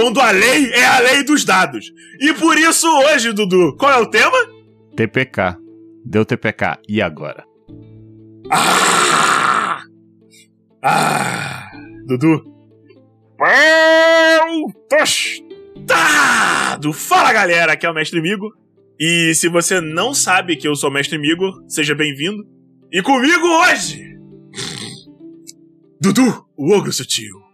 Quando 0.00 0.18
a 0.18 0.30
lei 0.30 0.72
é 0.72 0.86
a 0.86 0.98
lei 1.00 1.22
dos 1.22 1.44
dados. 1.44 1.92
E 2.18 2.32
por 2.32 2.56
isso 2.56 2.86
hoje, 3.02 3.34
Dudu, 3.34 3.76
qual 3.76 3.92
é 3.92 3.98
o 3.98 4.06
tema? 4.06 4.38
TPK. 4.96 5.58
Deu 6.06 6.24
TPK. 6.24 6.78
E 6.88 7.02
agora? 7.02 7.44
Ah! 8.50 9.82
Ah! 10.82 11.70
Dudu. 12.06 12.42
Tostado! 14.88 16.94
Fala 16.94 17.34
galera, 17.34 17.74
aqui 17.74 17.84
é 17.84 17.90
o 17.90 17.94
Mestre 17.94 18.22
Migo. 18.22 18.54
E 18.98 19.34
se 19.34 19.50
você 19.50 19.82
não 19.82 20.14
sabe 20.14 20.56
que 20.56 20.66
eu 20.66 20.74
sou 20.74 20.88
o 20.88 20.92
Mestre 20.92 21.18
Migo, 21.18 21.62
seja 21.68 21.94
bem-vindo. 21.94 22.42
E 22.90 23.02
comigo 23.02 23.46
hoje, 23.46 24.16
Dudu, 26.00 26.46
o 26.56 26.74
ogro 26.74 26.90
sutil. 26.90 27.49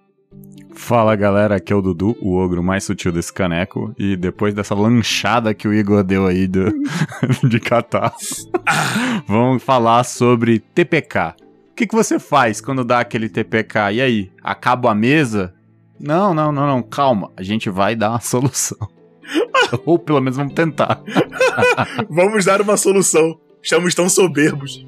Fala 0.77 1.16
galera, 1.16 1.57
aqui 1.57 1.73
é 1.73 1.77
o 1.77 1.80
Dudu, 1.80 2.16
o 2.21 2.37
ogro 2.37 2.63
mais 2.63 2.85
sutil 2.85 3.10
desse 3.10 3.32
caneco. 3.32 3.95
E 3.99 4.15
depois 4.15 4.55
dessa 4.55 4.74
lanchada 4.74 5.55
que 5.55 5.66
o 5.66 5.73
Igor 5.73 6.05
deu 6.05 6.27
aí 6.27 6.46
do, 6.46 6.66
de 7.49 7.59
catar, 7.59 8.15
vamos 9.27 9.63
falar 9.63 10.05
sobre 10.05 10.60
TPK. 10.60 11.35
O 11.71 11.74
que, 11.74 11.87
que 11.87 11.95
você 11.95 12.18
faz 12.18 12.60
quando 12.60 12.85
dá 12.85 13.01
aquele 13.01 13.29
TPK? 13.29 13.93
E 13.95 14.01
aí, 14.01 14.30
acaba 14.43 14.91
a 14.93 14.95
mesa? 14.95 15.55
Não, 15.99 16.33
não, 16.35 16.52
não, 16.52 16.66
não, 16.66 16.83
calma. 16.83 17.33
A 17.37 17.43
gente 17.43 17.71
vai 17.71 17.96
dar 17.96 18.11
uma 18.11 18.21
solução. 18.21 18.79
Ou 19.85 19.99
pelo 19.99 20.21
menos 20.21 20.37
vamos 20.37 20.55
tentar. 20.55 21.01
vamos 22.09 22.45
dar 22.45 22.61
uma 22.61 22.77
solução. 22.77 23.38
Estamos 23.63 23.95
tão 23.95 24.09
soberbos. 24.09 24.87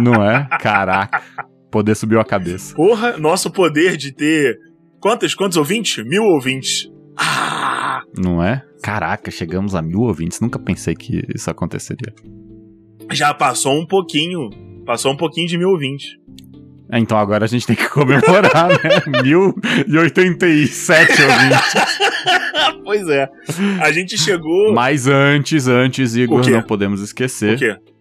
Não 0.00 0.24
é? 0.24 0.48
Caraca. 0.60 1.22
Poder 1.72 1.94
subiu 1.94 2.20
a 2.20 2.24
cabeça. 2.24 2.74
Porra, 2.74 3.16
nosso 3.16 3.50
poder 3.50 3.96
de 3.96 4.12
ter. 4.12 4.58
Quantos, 5.00 5.34
quantos 5.34 5.56
ouvintes? 5.56 6.04
Mil 6.04 6.22
ouvintes. 6.22 6.86
Ah! 7.16 8.02
Não 8.14 8.42
é? 8.42 8.62
Caraca, 8.82 9.30
chegamos 9.30 9.74
a 9.74 9.80
mil 9.80 10.00
ouvintes. 10.00 10.38
Nunca 10.38 10.58
pensei 10.58 10.94
que 10.94 11.22
isso 11.34 11.50
aconteceria. 11.50 12.12
Já 13.10 13.32
passou 13.32 13.72
um 13.80 13.86
pouquinho. 13.86 14.50
Passou 14.84 15.12
um 15.12 15.16
pouquinho 15.16 15.48
de 15.48 15.56
mil 15.56 15.70
ouvintes. 15.70 16.10
É, 16.92 16.98
então 16.98 17.16
agora 17.16 17.46
a 17.46 17.48
gente 17.48 17.66
tem 17.66 17.74
que 17.74 17.88
comemorar, 17.88 18.68
né? 18.68 19.22
1087 19.88 21.22
ouvintes. 21.22 21.74
pois 22.84 23.08
é. 23.08 23.30
A 23.80 23.90
gente 23.90 24.18
chegou. 24.18 24.74
Mas 24.74 25.06
antes, 25.06 25.68
antes, 25.68 26.14
Igor, 26.16 26.46
não 26.50 26.62
podemos 26.62 27.00
esquecer. 27.00 27.54
O 27.54 27.58
quê? 27.58 27.91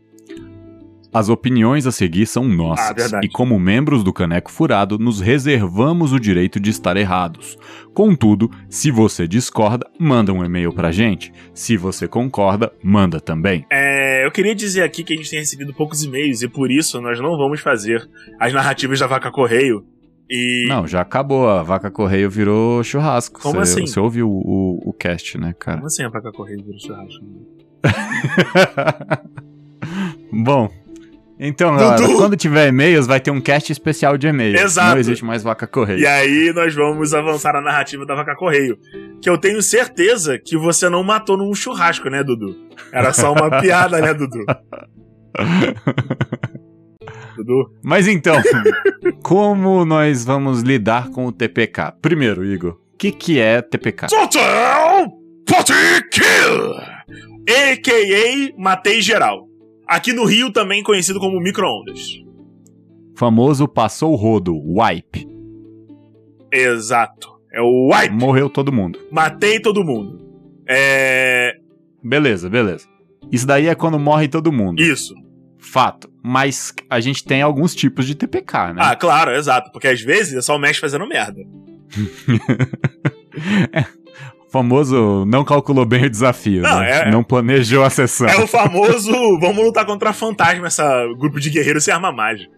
As 1.14 1.28
opiniões 1.28 1.86
a 1.86 1.92
seguir 1.92 2.26
são 2.26 2.48
nossas, 2.48 3.14
ah, 3.14 3.20
e 3.22 3.28
como 3.28 3.60
membros 3.60 4.02
do 4.02 4.14
Caneco 4.14 4.50
Furado, 4.50 4.98
nos 4.98 5.20
reservamos 5.20 6.14
o 6.14 6.20
direito 6.20 6.58
de 6.58 6.70
estar 6.70 6.96
errados. 6.96 7.58
Contudo, 7.94 8.50
se 8.70 8.90
você 8.90 9.28
discorda, 9.28 9.86
manda 10.00 10.32
um 10.32 10.44
e-mail 10.44 10.72
pra 10.72 10.90
gente. 10.90 11.34
Se 11.54 11.76
você 11.76 12.08
concorda, 12.08 12.72
manda 12.82 13.20
também. 13.20 13.66
É, 13.70 14.26
eu 14.26 14.32
queria 14.32 14.56
dizer 14.56 14.84
aqui 14.84 15.04
que 15.04 15.14
a 15.14 15.18
gente 15.18 15.30
tem 15.30 15.40
recebido 15.40 15.74
poucos 15.74 16.02
e-mails 16.02 16.42
e 16.44 16.48
por 16.48 16.72
isso 16.72 17.02
nós 17.02 17.20
não 17.20 17.38
vamos 17.38 17.60
fazer 17.60 18.10
as 18.40 18.54
narrativas 18.54 18.98
da 19.00 19.08
Vaca 19.08 19.30
Correio. 19.30 19.86
E... 20.30 20.66
Não, 20.70 20.88
já 20.88 21.02
acabou. 21.02 21.50
A 21.50 21.62
Vaca 21.62 21.92
Correio 21.92 22.30
virou 22.30 22.82
churrasco. 22.86 23.42
Como 23.42 23.56
cê, 23.66 23.74
assim? 23.74 23.86
Você 23.86 24.00
ouviu 24.00 24.30
o, 24.30 24.80
o, 24.86 24.90
o 24.92 24.94
cast, 24.94 25.38
né, 25.38 25.54
cara? 25.60 25.80
Como 25.80 25.88
assim 25.88 26.04
a 26.04 26.10
Vaca 26.10 26.32
Correio 26.32 26.64
virou 26.64 26.80
churrasco? 26.80 27.26
Bom, 30.32 30.70
então, 31.44 31.76
galera, 31.76 31.96
Dudu. 31.96 32.18
quando 32.18 32.38
tiver 32.38 32.68
e-mails, 32.68 33.08
vai 33.08 33.20
ter 33.20 33.32
um 33.32 33.42
cast 33.42 33.72
especial 33.72 34.16
de 34.16 34.28
e-mail. 34.28 34.56
Exato. 34.56 34.92
Não 34.92 34.98
existe 35.00 35.26
mais 35.26 35.42
Vaca 35.42 35.66
Correio. 35.66 36.00
E 36.00 36.06
aí 36.06 36.54
nós 36.54 36.76
vamos 36.76 37.16
avançar 37.16 37.56
a 37.56 37.62
narrativa 37.62 38.06
da 38.06 38.14
Vaca 38.14 38.36
Correio. 38.36 38.78
Que 39.20 39.28
eu 39.28 39.40
tenho 39.40 39.60
certeza 39.62 40.38
que 40.38 40.56
você 40.56 40.88
não 40.88 41.04
matou 41.04 41.36
num 41.36 41.54
churrasco, 41.56 42.10
né, 42.10 42.24
Dudu? 42.24 42.56
Era 42.94 43.12
só 43.12 43.34
uma 43.34 43.50
piada, 43.60 44.00
né, 44.00 44.14
Dudu? 44.14 44.46
Dudu. 47.36 47.74
Mas 47.84 48.08
então, 48.08 48.40
como 49.24 49.84
nós 49.84 50.24
vamos 50.24 50.62
lidar 50.62 51.10
com 51.10 51.26
o 51.26 51.32
TPK? 51.32 51.94
Primeiro, 52.02 52.46
Igor, 52.46 52.74
o 52.94 52.98
que, 52.98 53.12
que 53.12 53.40
é 53.40 53.62
TPK? 53.62 54.08
Total 54.08 55.08
Potty 55.48 55.74
Kill! 56.12 56.76
A.K.A. 57.50 58.54
Matei 58.62 59.02
Geral. 59.02 59.51
Aqui 59.92 60.14
no 60.14 60.24
Rio 60.24 60.54
também 60.54 60.82
conhecido 60.82 61.20
como 61.20 61.38
micro-ondas. 61.42 62.24
Famoso 63.14 63.68
passou 63.68 64.14
o 64.14 64.16
rodo, 64.16 64.56
wipe. 64.56 65.28
Exato. 66.50 67.30
É 67.52 67.60
o 67.60 67.90
wipe. 67.92 68.16
Morreu 68.16 68.50
todo 68.50 68.72
mundo. 68.72 68.98
Matei 69.12 69.60
todo 69.60 69.84
mundo. 69.84 70.18
É. 70.66 71.58
Beleza, 72.02 72.50
beleza. 72.50 72.88
Isso 73.30 73.46
daí 73.46 73.68
é 73.68 73.76
quando 73.76 74.00
morre 74.00 74.30
todo 74.30 74.50
mundo. 74.50 74.82
Isso. 74.82 75.14
Fato. 75.58 76.10
Mas 76.24 76.74
a 76.90 77.02
gente 77.02 77.26
tem 77.26 77.42
alguns 77.42 77.76
tipos 77.76 78.08
de 78.08 78.16
TPK, 78.16 78.72
né? 78.74 78.82
Ah, 78.82 78.96
claro, 78.96 79.32
exato. 79.32 79.74
Porque 79.74 79.90
às 79.90 80.00
vezes 80.00 80.36
é 80.36 80.42
só 80.42 80.56
o 80.56 80.60
mestre 80.60 80.80
fazendo 80.80 81.06
merda. 81.06 81.42
é, 83.74 83.84
famoso 84.52 85.26
não 85.26 85.44
calculou 85.46 85.86
bem 85.86 86.06
o 86.06 86.10
desafio, 86.10 86.62
não, 86.62 86.80
né? 86.80 87.08
é, 87.08 87.12
não 87.12 87.24
planejou 87.24 87.84
a 87.84 87.90
sessão. 87.90 88.28
É 88.28 88.38
o 88.38 88.46
famoso 88.48 89.12
vamos 89.40 89.64
lutar 89.64 89.86
contra 89.86 90.14
fantasma, 90.14 90.68
essa 90.68 91.06
grupo 91.18 91.40
de 91.40 91.50
guerreiros 91.50 91.84
sem 91.84 91.94
arma 91.94 92.12
mágica. 92.12 92.52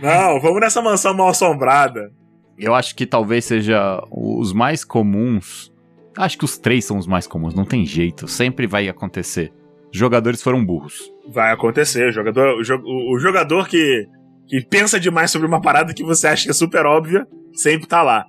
não, 0.00 0.40
vamos 0.40 0.60
nessa 0.60 0.80
mansão 0.80 1.12
mal 1.12 1.28
assombrada. 1.28 2.12
Eu 2.56 2.72
acho 2.72 2.94
que 2.94 3.04
talvez 3.04 3.44
seja 3.44 4.00
os 4.10 4.52
mais 4.52 4.84
comuns. 4.84 5.72
Acho 6.16 6.38
que 6.38 6.44
os 6.44 6.56
três 6.56 6.84
são 6.84 6.96
os 6.96 7.08
mais 7.08 7.26
comuns, 7.26 7.54
não 7.54 7.64
tem 7.64 7.84
jeito, 7.84 8.28
sempre 8.28 8.68
vai 8.68 8.88
acontecer. 8.88 9.52
Jogadores 9.92 10.40
foram 10.40 10.64
burros. 10.64 11.10
Vai 11.28 11.52
acontecer, 11.52 12.08
o 12.08 12.12
jogador, 12.12 12.60
o, 12.84 13.14
o 13.14 13.18
jogador 13.18 13.66
que, 13.68 14.06
que 14.46 14.64
pensa 14.64 15.00
demais 15.00 15.32
sobre 15.32 15.48
uma 15.48 15.60
parada 15.60 15.92
que 15.92 16.04
você 16.04 16.28
acha 16.28 16.44
que 16.44 16.50
é 16.50 16.54
super 16.54 16.86
óbvia, 16.86 17.26
sempre 17.52 17.88
tá 17.88 18.02
lá. 18.02 18.24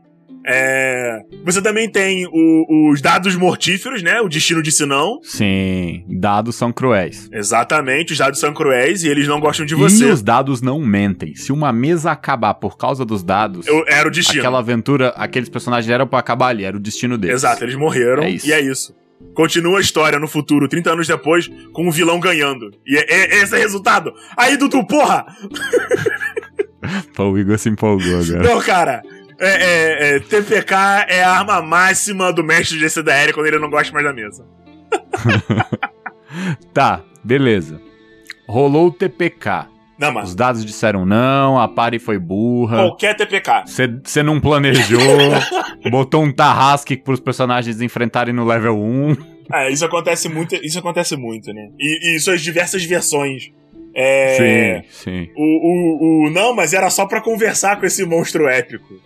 É... 0.48 1.20
Você 1.44 1.62
também 1.62 1.90
tem 1.90 2.28
o, 2.28 2.92
os 2.92 3.02
dados 3.02 3.36
mortíferos, 3.36 4.04
né? 4.04 4.22
O 4.22 4.30
destino 4.30 4.62
de 4.62 4.72
sinão. 4.72 5.20
Sim, 5.24 6.06
dados 6.08 6.56
são 6.56 6.72
cruéis. 6.72 7.28
Exatamente, 7.32 8.14
os 8.14 8.20
dados 8.20 8.40
são 8.40 8.54
cruéis 8.54 9.04
e 9.04 9.10
eles 9.10 9.28
não 9.28 9.40
gostam 9.40 9.66
de 9.66 9.74
você. 9.74 10.06
E 10.06 10.12
os 10.12 10.22
dados 10.22 10.62
não 10.62 10.80
mentem. 10.80 11.36
Se 11.36 11.52
uma 11.52 11.74
mesa 11.74 12.12
acabar 12.12 12.54
por 12.54 12.78
causa 12.78 13.04
dos 13.04 13.24
dados, 13.24 13.66
Eu, 13.66 13.84
era 13.88 14.08
o 14.08 14.12
destino. 14.12 14.42
Aquela 14.42 14.60
aventura, 14.60 15.10
aqueles 15.10 15.50
personagens 15.50 15.92
eram 15.92 16.06
para 16.06 16.20
acabar 16.20 16.48
ali, 16.50 16.64
era 16.64 16.78
o 16.78 16.80
destino 16.80 17.18
deles. 17.18 17.38
Exato, 17.38 17.64
eles 17.64 17.76
morreram 17.76 18.24
é 18.24 18.32
e 18.32 18.52
é 18.52 18.62
isso. 18.62 18.94
Continua 19.34 19.80
a 19.80 19.82
história 19.82 20.20
no 20.20 20.28
futuro, 20.28 20.68
30 20.68 20.92
anos 20.92 21.08
depois, 21.08 21.50
com 21.74 21.88
o 21.88 21.92
vilão 21.92 22.20
ganhando. 22.20 22.72
E 22.86 22.98
é, 22.98 23.06
é, 23.10 23.42
esse 23.42 23.56
é 23.56 23.58
o 23.58 23.62
resultado. 23.62 24.14
Aí, 24.38 24.58
Dudu, 24.58 24.86
porra! 24.86 25.26
Pô, 27.16 27.32
o 27.32 27.40
Igor 27.40 27.58
se 27.58 27.70
empolgou 27.70 28.20
agora. 28.22 28.44
Não, 28.44 28.62
cara, 28.62 29.02
é, 29.40 29.49
é, 29.49 30.16
é, 30.16 30.20
TPK 30.20 30.73
é 31.09 31.23
a 31.23 31.32
arma 31.32 31.61
máxima 31.61 32.32
do 32.32 32.43
mestre 32.43 32.78
de 32.78 32.90
CDR 32.90 33.34
quando 33.34 33.47
ele 33.47 33.59
não 33.59 33.70
gosta 33.70 33.91
mais 33.93 34.05
da 34.05 34.14
mesa. 34.14 34.46
tá, 36.73 37.02
beleza. 37.23 37.82
Rolou 38.47 38.87
o 38.87 38.91
TPK. 38.91 39.67
Não, 39.97 40.11
mano. 40.11 40.28
Os 40.28 40.35
dados 40.35 40.66
disseram 40.66 41.05
não, 41.05 41.59
a 41.59 41.67
pare 41.67 41.99
foi 41.99 42.20
burra. 42.20 42.78
Qualquer 42.78 43.16
TPK. 43.16 43.64
Você 44.03 44.22
não 44.22 44.40
planejou, 44.40 44.99
botou 45.90 46.23
um 46.23 46.31
tarrasque 46.31 46.97
pros 46.97 47.20
personagens 47.20 47.81
enfrentarem 47.81 48.34
no 48.34 48.46
level 48.46 48.78
1. 48.78 49.16
É, 49.53 49.72
isso 49.72 49.85
acontece 49.85 50.28
muito, 50.28 50.55
isso 50.55 50.79
acontece 50.79 51.16
muito, 51.16 51.53
né? 51.53 51.70
E, 51.79 52.16
e 52.16 52.20
suas 52.20 52.41
diversas 52.41 52.84
versões. 52.84 53.52
É, 53.96 54.84
sim, 54.84 54.90
sim. 54.90 55.29
O, 55.38 55.43
o, 55.43 56.28
o, 56.28 56.29
não, 56.29 56.53
mas 56.53 56.73
era 56.73 56.90
só 56.90 57.05
para 57.05 57.22
conversar 57.22 57.79
com 57.79 57.85
esse 57.85 58.03
monstro 58.05 58.49
épico. 58.49 58.99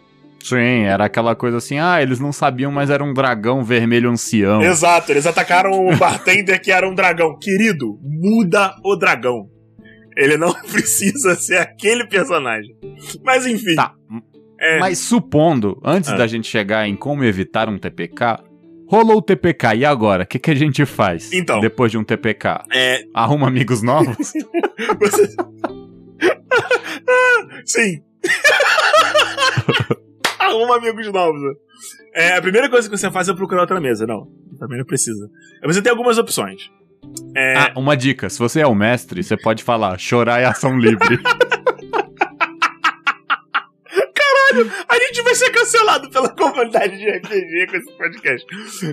Sim, 0.43 0.83
era 0.85 1.05
aquela 1.05 1.35
coisa 1.35 1.57
assim, 1.57 1.77
ah, 1.79 2.01
eles 2.01 2.19
não 2.19 2.31
sabiam, 2.31 2.71
mas 2.71 2.89
era 2.89 3.03
um 3.03 3.13
dragão 3.13 3.63
vermelho 3.63 4.09
ancião. 4.09 4.61
Exato, 4.61 5.11
eles 5.11 5.25
atacaram 5.27 5.71
o 5.71 5.95
bartender 5.97 6.61
que 6.61 6.71
era 6.71 6.87
um 6.89 6.93
dragão. 6.95 7.37
Querido, 7.39 7.99
muda 8.03 8.73
o 8.83 8.95
dragão. 8.95 9.47
Ele 10.17 10.37
não 10.37 10.53
precisa 10.71 11.35
ser 11.35 11.57
aquele 11.57 12.05
personagem. 12.07 12.75
Mas 13.23 13.45
enfim. 13.45 13.75
Tá. 13.75 13.93
É, 14.59 14.77
Mas 14.79 14.97
supondo, 14.99 15.79
antes 15.83 16.09
Ah. 16.09 16.15
da 16.17 16.27
gente 16.27 16.47
chegar 16.47 16.87
em 16.87 16.95
como 16.95 17.23
evitar 17.23 17.69
um 17.69 17.77
TPK, 17.77 18.39
rolou 18.89 19.17
o 19.17 19.21
TPK, 19.21 19.75
e 19.75 19.85
agora? 19.85 20.23
O 20.23 20.27
que, 20.27 20.37
que 20.39 20.51
a 20.51 20.55
gente 20.55 20.85
faz 20.85 21.31
Então. 21.31 21.61
depois 21.61 21.91
de 21.91 21.97
um 21.97 22.03
TPK? 22.03 22.65
é, 22.73 23.03
Arruma 23.13 23.47
amigos 23.47 23.81
novos? 23.81 24.17
você... 24.99 25.29
Sim. 27.65 28.01
Arruma 30.49 30.77
amigos 30.77 31.11
novos. 31.11 31.41
né? 31.41 31.53
É, 32.13 32.37
a 32.37 32.41
primeira 32.41 32.69
coisa 32.69 32.89
que 32.89 32.97
você 32.97 33.09
faz 33.11 33.29
é 33.29 33.33
procurar 33.33 33.61
outra 33.61 33.79
mesa. 33.79 34.05
Não, 34.05 34.27
também 34.59 34.77
não 34.77 34.85
precisa. 34.85 35.29
Você 35.63 35.81
tem 35.81 35.91
algumas 35.91 36.17
opções. 36.17 36.69
É, 37.35 37.53
Ah, 37.57 37.73
uma 37.77 37.95
dica: 37.95 38.29
se 38.29 38.39
você 38.39 38.61
é 38.61 38.67
o 38.67 38.75
mestre, 38.75 39.23
você 39.23 39.37
pode 39.37 39.63
falar 39.63 39.97
chorar 39.97 40.39
é 40.41 40.45
ação 40.45 40.77
livre. 40.77 41.19
A 44.89 44.95
gente 44.97 45.21
vai 45.21 45.35
ser 45.35 45.51
cancelado 45.51 46.09
pela 46.09 46.29
comunidade 46.29 46.97
de 46.97 47.07
RPG 47.07 47.67
com 47.69 47.77
esse 47.77 47.97
podcast. 47.97 48.45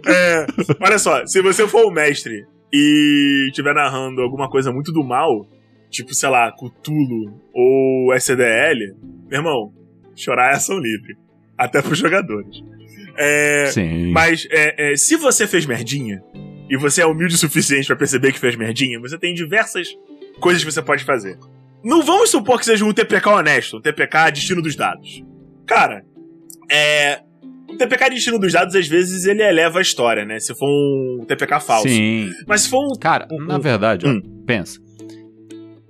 É, 0.06 0.46
olha 0.80 0.98
só, 0.98 1.24
se 1.26 1.40
você 1.40 1.66
for 1.66 1.86
o 1.86 1.90
mestre 1.90 2.44
e 2.72 3.46
estiver 3.48 3.74
narrando 3.74 4.20
alguma 4.20 4.50
coisa 4.50 4.70
muito 4.70 4.92
do 4.92 5.02
mal, 5.02 5.48
tipo, 5.90 6.14
sei 6.14 6.28
lá, 6.28 6.52
Cthulhu 6.52 7.40
ou 7.54 8.12
SDL, 8.14 8.94
meu 9.28 9.38
irmão, 9.38 9.72
chorar 10.14 10.52
é 10.52 10.56
ação 10.56 10.78
livre. 10.78 11.16
Até 11.58 11.80
pros 11.82 11.98
jogadores. 11.98 12.62
É, 13.16 13.66
Sim. 13.72 14.12
mas 14.12 14.46
é, 14.50 14.92
é, 14.92 14.96
se 14.96 15.16
você 15.16 15.46
fez 15.46 15.64
merdinha 15.64 16.22
e 16.68 16.76
você 16.76 17.00
é 17.00 17.06
humilde 17.06 17.34
o 17.34 17.38
suficiente 17.38 17.86
pra 17.86 17.96
perceber 17.96 18.32
que 18.32 18.38
fez 18.38 18.54
merdinha, 18.56 19.00
você 19.00 19.18
tem 19.18 19.32
diversas 19.32 19.88
coisas 20.38 20.62
que 20.62 20.70
você 20.70 20.82
pode 20.82 21.02
fazer. 21.04 21.38
Não 21.82 22.02
vamos 22.02 22.30
supor 22.30 22.58
que 22.58 22.64
seja 22.66 22.84
um 22.84 22.92
TPK 22.92 23.28
honesto, 23.28 23.78
um 23.78 23.80
TPK 23.80 24.30
destino 24.32 24.60
dos 24.60 24.76
dados. 24.76 25.24
Cara, 25.66 26.04
é. 26.70 27.20
O 27.68 27.76
TPK 27.76 28.10
destino 28.10 28.38
dos 28.38 28.52
dados, 28.52 28.74
às 28.76 28.86
vezes, 28.86 29.24
ele 29.24 29.42
eleva 29.42 29.78
a 29.78 29.82
história, 29.82 30.24
né? 30.24 30.38
Se 30.38 30.54
for 30.54 30.68
um 30.68 31.24
TPK 31.26 31.58
falso. 31.60 31.88
Sim. 31.88 32.30
Mas 32.46 32.62
se 32.62 32.68
for 32.70 32.84
um. 32.84 32.98
Cara, 32.98 33.26
Um- 33.30 33.44
na 33.44 33.56
um- 33.56 33.60
verdade, 33.60 34.06
ó, 34.06 34.10
Hum. 34.10 34.22
pensa. 34.46 34.78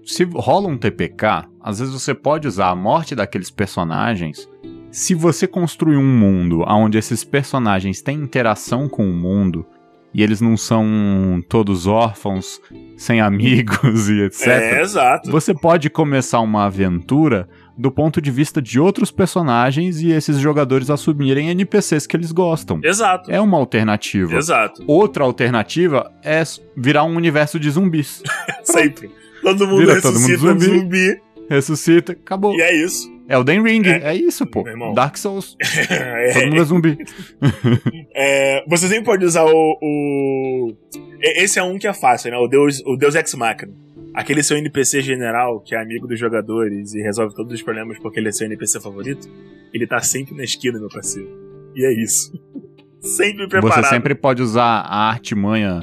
Se 0.05 0.25
rola 0.25 0.69
um 0.69 0.79
TPK, 0.79 1.49
às 1.61 1.79
vezes 1.81 1.93
você 1.93 2.15
pode 2.15 2.47
usar 2.47 2.69
a 2.69 2.77
morte 2.77 3.15
daqueles 3.15 3.51
personagens. 3.51 4.49
Se 4.97 5.15
você 5.15 5.47
construir 5.47 5.99
um 5.99 6.07
mundo 6.07 6.65
onde 6.67 6.97
esses 6.97 7.23
personagens 7.23 8.01
têm 8.01 8.17
interação 8.17 8.89
com 8.89 9.07
o 9.07 9.13
mundo 9.13 9.67
e 10.15 10.23
eles 10.23 10.41
não 10.41 10.57
são 10.57 11.45
todos 11.51 11.87
órfãos, 11.87 12.59
sem 12.97 13.21
amigos 13.21 14.09
e 14.09 14.23
etc. 14.23 14.47
É, 14.47 14.81
exato. 14.81 15.31
Você 15.31 15.53
pode 15.53 15.91
começar 15.91 16.41
uma 16.41 16.65
aventura 16.65 17.47
do 17.77 17.91
ponto 17.91 18.23
de 18.23 18.31
vista 18.31 18.63
de 18.63 18.81
outros 18.81 19.11
personagens 19.11 20.01
e 20.01 20.13
esses 20.13 20.39
jogadores 20.39 20.89
assumirem 20.89 21.51
NPCs 21.51 22.07
que 22.07 22.17
eles 22.17 22.33
gostam. 22.33 22.81
Exato. 22.83 23.31
É 23.31 23.39
uma 23.39 23.59
alternativa. 23.59 24.35
Exato. 24.35 24.83
Outra 24.87 25.25
alternativa 25.25 26.11
é 26.25 26.43
virar 26.75 27.05
um 27.05 27.15
universo 27.17 27.61
de 27.61 27.69
zumbis. 27.71 28.23
Sempre. 28.65 29.11
Todo 29.43 29.69
mundo 29.69 29.81
Vira 29.81 30.01
todo 30.01 30.19
mundo 30.19 30.27
ressuscita 30.27 30.55
um 30.55 30.59
zumbi. 30.59 30.79
zumbi. 30.79 31.21
Ressuscita, 31.51 32.13
acabou. 32.13 32.57
E 32.57 32.63
é 32.63 32.83
isso. 32.83 33.15
Elden 33.29 33.63
Ring, 33.63 33.83
É. 33.87 34.11
é, 34.11 34.15
isso, 34.15 34.47
pô. 34.47 34.63
Dark 34.95 35.17
Souls. 35.17 35.57
É, 35.91 36.33
Todo 36.35 36.45
mundo 36.47 36.61
é 36.61 36.65
zumbi. 36.65 36.99
É, 38.15 38.65
você 38.67 38.89
sempre 38.89 39.05
pode 39.05 39.25
usar 39.25 39.45
o, 39.45 39.79
o- 39.83 40.73
Esse 41.21 41.59
é 41.59 41.63
um 41.63 41.79
que 41.79 41.87
é 41.87 41.93
fácil, 41.93 42.31
né? 42.31 42.37
O 42.39 42.47
Deus, 42.49 42.81
o 42.87 42.97
Deus 42.97 43.15
Ex 43.15 43.35
Machina. 43.35 43.73
Aquele 44.15 44.43
seu 44.43 44.57
NPC 44.57 45.03
general, 45.03 45.61
que 45.61 45.75
é 45.75 45.83
amigo 45.83 46.07
dos 46.07 46.19
jogadores 46.19 46.95
e 46.95 47.03
resolve 47.03 47.35
todos 47.35 47.53
os 47.53 47.63
problemas 47.63 47.99
porque 47.99 48.19
ele 48.19 48.29
é 48.29 48.33
seu 48.33 48.47
NPC 48.47 48.81
favorito, 48.81 49.29
ele 49.75 49.87
tá 49.87 50.01
sempre 50.01 50.35
na 50.35 50.43
esquina, 50.45 50.79
meu 50.79 50.89
parceiro. 50.89 51.29
E 51.75 51.85
é 51.85 52.03
isso. 52.03 52.33
sempre 53.01 53.47
preparado. 53.47 53.83
Você 53.85 53.91
sempre 53.91 54.15
pode 54.15 54.41
usar 54.41 54.81
a 54.81 55.11
artimanha 55.11 55.81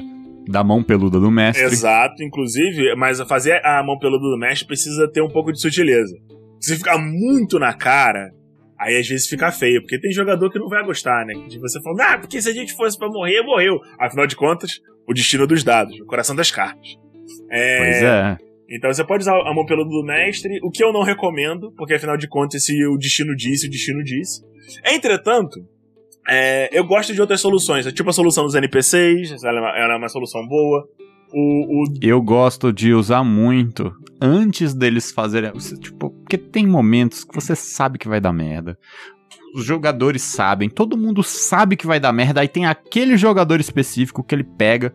da 0.48 0.64
mão 0.64 0.82
peluda 0.82 1.20
do 1.20 1.30
mestre. 1.30 1.64
Exato, 1.64 2.22
inclusive, 2.24 2.94
mas 2.96 3.20
fazer 3.20 3.64
a 3.64 3.82
mão 3.84 3.96
peluda 3.98 4.24
do 4.28 4.36
mestre 4.38 4.66
precisa 4.66 5.08
ter 5.08 5.22
um 5.22 5.28
pouco 5.30 5.52
de 5.52 5.60
sutileza. 5.60 6.16
Se 6.64 6.76
ficar 6.76 6.98
muito 6.98 7.58
na 7.58 7.74
cara, 7.74 8.30
aí 8.78 8.96
às 8.98 9.06
vezes 9.06 9.28
fica 9.28 9.52
feio, 9.52 9.80
porque 9.82 10.00
tem 10.00 10.12
jogador 10.12 10.50
que 10.50 10.58
não 10.58 10.68
vai 10.68 10.84
gostar, 10.84 11.24
né? 11.26 11.34
De 11.48 11.58
você 11.58 11.80
falar, 11.82 12.14
ah, 12.14 12.18
porque 12.18 12.40
se 12.40 12.48
a 12.48 12.52
gente 12.52 12.74
fosse 12.74 12.98
pra 12.98 13.08
morrer, 13.08 13.42
morreu. 13.42 13.78
Afinal 13.98 14.26
de 14.26 14.36
contas, 14.36 14.80
o 15.06 15.12
destino 15.12 15.46
dos 15.46 15.62
dados, 15.62 15.98
o 16.00 16.06
coração 16.06 16.34
das 16.34 16.50
cartas. 16.50 16.96
É, 17.50 17.78
Pois 17.78 18.02
é. 18.02 18.36
Então 18.70 18.92
você 18.92 19.04
pode 19.04 19.22
usar 19.22 19.34
a 19.34 19.54
mão 19.54 19.66
peluda 19.66 19.90
do 19.90 20.02
mestre, 20.02 20.58
o 20.62 20.70
que 20.70 20.82
eu 20.82 20.92
não 20.92 21.02
recomendo, 21.02 21.70
porque 21.76 21.94
afinal 21.94 22.16
de 22.16 22.26
contas, 22.26 22.64
se 22.64 22.84
o 22.86 22.96
destino 22.96 23.36
disse, 23.36 23.66
o 23.66 23.70
destino 23.70 24.02
disse. 24.02 24.42
Entretanto, 24.86 25.60
é, 26.26 26.70
eu 26.72 26.84
gosto 26.84 27.12
de 27.12 27.20
outras 27.20 27.40
soluções, 27.40 27.84
tipo 27.92 28.08
a 28.08 28.12
solução 28.12 28.44
dos 28.44 28.54
NPCs, 28.54 29.42
ela 29.44 29.58
é 29.58 29.60
uma, 29.60 29.78
ela 29.78 29.94
é 29.94 29.96
uma 29.96 30.08
solução 30.08 30.46
boa. 30.46 30.88
O, 31.34 31.82
o 31.82 31.84
Eu 32.00 32.22
gosto 32.22 32.72
de 32.72 32.92
usar 32.92 33.24
muito 33.24 33.92
antes 34.20 34.72
deles 34.72 35.10
fazerem. 35.10 35.50
Tipo, 35.80 36.10
porque 36.10 36.38
tem 36.38 36.66
momentos 36.66 37.24
que 37.24 37.34
você 37.34 37.56
sabe 37.56 37.98
que 37.98 38.08
vai 38.08 38.20
dar 38.20 38.32
merda. 38.32 38.78
Os 39.56 39.64
jogadores 39.64 40.22
sabem, 40.22 40.68
todo 40.68 40.96
mundo 40.96 41.22
sabe 41.22 41.76
que 41.76 41.86
vai 41.86 41.98
dar 42.00 42.12
merda. 42.12 42.40
Aí 42.40 42.48
tem 42.48 42.66
aquele 42.66 43.16
jogador 43.16 43.60
específico 43.60 44.22
que 44.22 44.34
ele 44.34 44.44
pega 44.44 44.92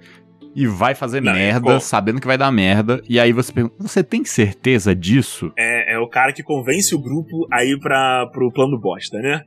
e 0.55 0.65
vai 0.65 0.95
fazer 0.95 1.21
Não, 1.21 1.31
é 1.31 1.35
merda, 1.35 1.73
bom. 1.73 1.79
sabendo 1.79 2.19
que 2.19 2.27
vai 2.27 2.37
dar 2.37 2.51
merda. 2.51 3.01
E 3.07 3.19
aí 3.19 3.31
você 3.31 3.51
pergunta: 3.53 3.75
Você 3.79 4.03
tem 4.03 4.23
certeza 4.25 4.95
disso? 4.95 5.51
é, 5.57 5.93
é 5.93 5.99
o 5.99 6.07
cara 6.09 6.33
que 6.33 6.43
convence 6.43 6.93
o 6.95 6.99
grupo 7.01 7.47
a 7.51 7.63
ir 7.63 7.79
pra, 7.79 8.27
pro 8.33 8.51
plano 8.51 8.79
bosta, 8.79 9.17
né? 9.19 9.41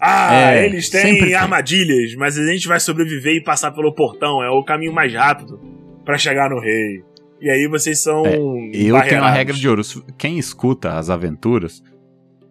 Ah, 0.00 0.34
É, 0.54 0.66
eles 0.66 0.90
têm 0.90 1.18
tem. 1.18 1.34
armadilhas, 1.34 2.14
mas 2.16 2.36
a 2.38 2.44
gente 2.46 2.68
vai 2.68 2.78
sobreviver 2.78 3.34
e 3.34 3.42
passar 3.42 3.70
pelo 3.72 3.94
portão. 3.94 4.42
É 4.42 4.50
o 4.50 4.62
caminho 4.64 4.92
mais 4.92 5.12
rápido 5.14 5.58
pra 6.06 6.16
chegar 6.16 6.48
no 6.48 6.58
rei. 6.58 7.02
E 7.38 7.50
aí 7.50 7.68
vocês 7.68 8.02
são. 8.02 8.24
É, 8.24 8.36
Eu 8.38 8.98
tenho 9.02 9.20
uma 9.20 9.30
regra 9.30 9.52
de 9.54 9.68
ouro. 9.68 9.82
Quem 10.16 10.38
escuta 10.38 10.94
as 10.94 11.10
aventuras 11.10 11.82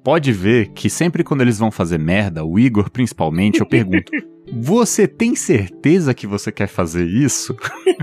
pode 0.04 0.31
ver 0.31 0.68
que 0.75 0.88
sempre 0.92 1.24
quando 1.24 1.42
eles 1.42 1.57
vão 1.57 1.72
fazer 1.72 1.98
merda, 1.98 2.46
o 2.46 2.60
Igor 2.60 2.92
principalmente, 2.92 3.60
eu 3.62 3.66
pergunto: 3.66 4.12
Você 4.54 5.07
tem 5.07 5.36
certeza 5.36 6.13
que 6.13 6.28
você 6.28 6.52
quer 6.52 6.68
fazer 6.68 7.04
isso? 7.07 7.56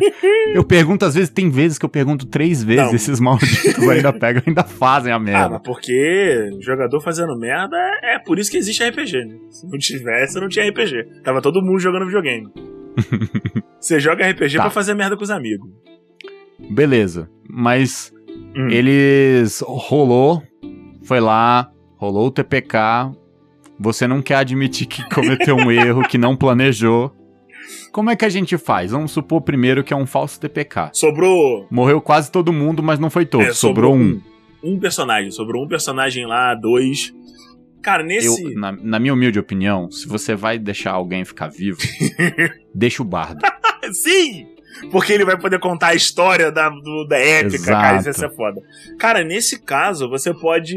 eu 0.53 0.65
pergunto, 0.65 1.05
às 1.05 1.15
vezes, 1.15 1.31
tem 1.31 1.49
vezes 1.49 1.79
que 1.79 1.85
eu 1.85 1.89
pergunto 1.89 2.27
três 2.27 2.65
vezes, 2.65 2.85
Não. 2.87 2.95
esses 2.97 3.21
malditos 3.21 3.89
ainda 3.89 4.13
pegam, 4.19 4.43
ainda 4.45 4.65
fazem 4.65 5.13
a 5.13 5.17
Ah, 5.17 5.21
merda. 5.21 5.51
mas 5.51 5.63
porque 5.63 6.51
jogador 6.61 7.01
fazendo 7.01 7.39
merda 7.39 7.77
é, 8.03 8.17
é 8.17 8.19
por 8.19 8.41
isso 8.41 8.51
que 8.51 8.57
existe 8.57 8.83
RPG, 8.83 9.25
né? 9.25 9.37
Se 9.51 9.65
não 9.71 9.79
tivesse, 9.79 10.41
não 10.41 10.49
tinha 10.49 10.69
RPG. 10.69 11.23
Tava 11.23 11.41
todo 11.41 11.63
mundo 11.63 11.79
jogando 11.79 12.07
videogame. 12.07 12.49
Você 13.81 13.99
joga 14.01 14.29
RPG 14.29 14.57
Tá. 14.57 14.63
pra 14.63 14.71
fazer 14.71 14.95
merda 14.95 15.17
com 15.17 15.23
os 15.23 15.31
amigos. 15.31 15.69
Beleza, 16.71 17.29
mas 17.49 18.13
Hum. 18.57 18.69
eles 18.69 19.63
rolou, 19.67 20.43
foi 21.05 21.21
lá, 21.21 21.71
rolou 21.97 22.27
o 22.27 22.31
TPK. 22.31 23.11
Você 23.79 24.07
não 24.07 24.23
quer 24.23 24.37
admitir 24.37 24.87
que 24.87 25.03
cometeu 25.13 25.57
um 25.57 25.71
erro, 25.71 26.03
que 26.07 26.17
não 26.19 26.37
planejou. 26.37 27.13
Como 27.91 28.11
é 28.11 28.17
que 28.17 28.25
a 28.25 28.29
gente 28.29 28.57
faz? 28.59 28.91
Vamos 28.93 29.11
supor 29.13 29.41
primeiro 29.43 29.83
que 29.85 29.93
é 29.93 29.97
um 29.97 30.07
falso 30.07 30.39
TPK. 30.41 30.91
Sobrou. 30.93 31.67
Morreu 31.71 32.01
quase 32.01 32.31
todo 32.31 32.53
mundo, 32.53 32.83
mas 32.83 32.99
não 32.99 33.11
foi 33.11 33.25
todo. 33.27 33.43
é, 33.43 33.53
sobrou, 33.53 33.95
um. 33.95 34.21
Um 34.63 34.79
personagem. 34.79 35.31
Sobrou 35.31 35.65
um 35.65 35.69
personagem 35.69 36.27
lá, 36.27 36.55
dois. 36.55 37.13
Cara, 37.83 38.03
Eu, 38.03 38.07
nesse. 38.07 38.55
na, 38.55 38.73
na 38.73 38.99
minha 39.01 39.13
humilde 39.13 39.39
opinião, 39.39 39.91
se 39.91 40.07
você 40.07 40.35
vai 40.35 40.59
deixar 40.59 40.93
alguém 40.93 41.25
ficar 41.25 41.49
vivo, 41.49 41.79
deixa 42.75 43.03
o 43.03 43.07
bardo. 43.07 43.41
Sim! 43.93 44.47
Porque 44.91 45.13
ele 45.13 45.25
vai 45.25 45.39
poder 45.39 45.59
contar 45.61 45.89
a 45.89 45.95
história 45.95 46.51
da, 46.51 46.71
do- 46.71 47.07
da 47.07 47.19
épica, 47.19 47.57
Exato. 47.57 47.83
cara, 47.83 47.99
isso 47.99 48.09
ia 48.09 48.13
ser 48.15 48.31
foda. 48.35 48.61
Cara, 48.99 49.23
nesse 49.23 49.61
caso, 49.63 50.09
você 50.09 50.33
pode. 50.33 50.75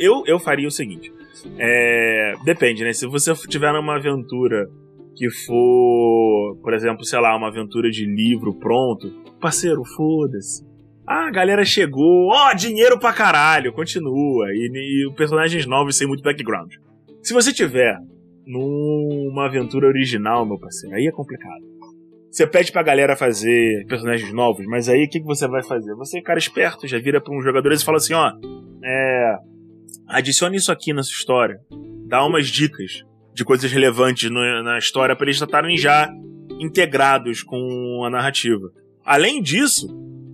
Eu, 0.00 0.22
eu 0.26 0.38
faria 0.38 0.66
o 0.66 0.70
seguinte. 0.70 1.12
É, 1.58 2.32
Depende, 2.44 2.82
né? 2.84 2.92
Se 2.92 3.06
você 3.06 3.34
tiver 3.48 3.72
numa 3.72 3.96
aventura 3.96 4.66
que 5.14 5.28
for, 5.30 6.56
por 6.62 6.72
exemplo, 6.72 7.04
sei 7.04 7.20
lá, 7.20 7.36
uma 7.36 7.48
aventura 7.48 7.90
de 7.90 8.06
livro 8.06 8.54
pronto, 8.54 9.10
parceiro, 9.40 9.84
foda-se. 9.84 10.64
Ah, 11.10 11.28
a 11.28 11.30
galera 11.30 11.64
chegou, 11.64 12.28
ó, 12.30 12.52
dinheiro 12.52 12.98
pra 12.98 13.12
caralho, 13.14 13.72
continua. 13.72 14.46
E, 14.52 15.06
e 15.08 15.14
personagens 15.14 15.64
novos 15.66 15.96
sem 15.96 16.06
muito 16.06 16.22
background. 16.22 16.70
Se 17.22 17.32
você 17.32 17.52
tiver 17.52 17.96
numa 18.46 19.46
aventura 19.46 19.86
original, 19.86 20.44
meu 20.46 20.58
parceiro, 20.58 20.94
aí 20.96 21.06
é 21.06 21.10
complicado. 21.12 21.62
Você 22.30 22.46
pede 22.46 22.70
pra 22.70 22.82
galera 22.82 23.16
fazer 23.16 23.86
personagens 23.88 24.30
novos, 24.32 24.66
mas 24.66 24.88
aí 24.88 25.04
o 25.04 25.08
que, 25.08 25.18
que 25.20 25.26
você 25.26 25.48
vai 25.48 25.62
fazer? 25.62 25.94
Você 25.94 26.18
é 26.18 26.22
cara 26.22 26.38
esperto, 26.38 26.86
já 26.86 26.98
vira 26.98 27.20
pra 27.22 27.34
um 27.34 27.40
jogador 27.42 27.72
e 27.72 27.82
fala 27.82 27.96
assim, 27.96 28.12
ó, 28.12 28.30
é, 28.84 29.36
adicione 30.08 30.56
isso 30.58 30.70
aqui 30.70 30.92
na 30.92 31.02
sua 31.02 31.14
história, 31.14 31.58
dá 32.06 32.24
umas 32.24 32.48
dicas 32.48 33.02
de 33.34 33.44
coisas 33.44 33.70
relevantes 33.72 34.30
no- 34.30 34.62
na 34.62 34.76
história 34.78 35.16
pra 35.16 35.24
eles 35.24 35.40
estarem 35.40 35.76
já 35.78 36.08
integrados 36.60 37.42
com 37.42 38.04
a 38.04 38.10
narrativa. 38.10 38.68
Além 39.04 39.40
disso, 39.40 39.86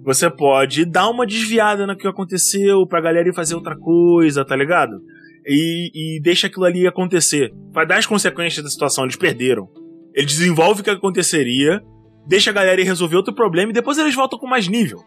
você 0.04 0.30
pode 0.30 0.84
dar 0.84 1.08
uma 1.08 1.26
desviada 1.26 1.86
no 1.86 1.96
que 1.96 2.06
aconteceu 2.06 2.86
pra 2.86 3.00
galera 3.00 3.28
ir 3.28 3.34
fazer 3.34 3.54
outra 3.54 3.76
coisa, 3.76 4.44
tá 4.44 4.54
ligado? 4.54 5.00
e, 5.46 6.16
e 6.16 6.20
deixa 6.20 6.46
aquilo 6.46 6.64
ali 6.64 6.86
acontecer. 6.86 7.52
Vai 7.72 7.86
dar 7.86 7.98
as 7.98 8.06
consequências 8.06 8.64
da 8.64 8.70
situação, 8.70 9.04
eles 9.04 9.16
perderam. 9.16 9.68
Ele 10.14 10.26
desenvolve 10.26 10.80
o 10.80 10.84
que 10.84 10.90
aconteceria, 10.90 11.82
deixa 12.26 12.50
a 12.50 12.52
galera 12.52 12.80
ir 12.80 12.84
resolver 12.84 13.16
outro 13.16 13.34
problema 13.34 13.70
e 13.70 13.74
depois 13.74 13.98
eles 13.98 14.14
voltam 14.14 14.38
com 14.38 14.46
mais 14.46 14.68
nível. 14.68 15.00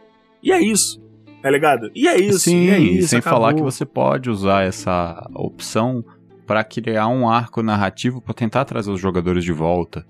E 0.44 0.52
é 0.52 0.62
isso. 0.62 1.02
Tá 1.42 1.50
ligado? 1.50 1.90
E 1.96 2.08
é 2.08 2.20
isso. 2.20 2.40
Sim, 2.40 2.70
é 2.70 2.80
isso, 2.80 3.10
sem 3.10 3.20
acabou. 3.20 3.40
falar 3.40 3.54
que 3.54 3.62
você 3.62 3.86
pode 3.86 4.30
usar 4.30 4.64
essa 4.64 5.28
opção 5.36 6.04
para 6.46 6.64
criar 6.64 7.08
um 7.08 7.30
arco 7.30 7.62
narrativo 7.62 8.22
para 8.22 8.34
tentar 8.34 8.66
trazer 8.66 8.92
os 8.92 9.00
jogadores 9.00 9.44
de 9.44 9.52
volta. 9.52 10.06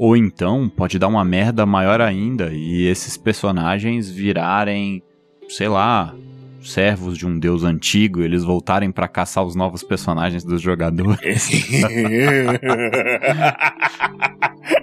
Ou 0.00 0.16
então 0.16 0.68
pode 0.68 0.96
dar 0.96 1.08
uma 1.08 1.24
merda 1.24 1.66
maior 1.66 2.00
ainda 2.00 2.52
e 2.52 2.86
esses 2.86 3.16
personagens 3.16 4.08
virarem, 4.08 5.02
sei 5.48 5.66
lá, 5.66 6.14
servos 6.62 7.18
de 7.18 7.26
um 7.26 7.36
deus 7.36 7.64
antigo, 7.64 8.22
eles 8.22 8.44
voltarem 8.44 8.92
para 8.92 9.08
caçar 9.08 9.44
os 9.44 9.56
novos 9.56 9.82
personagens 9.82 10.44
dos 10.44 10.62
jogadores. 10.62 11.50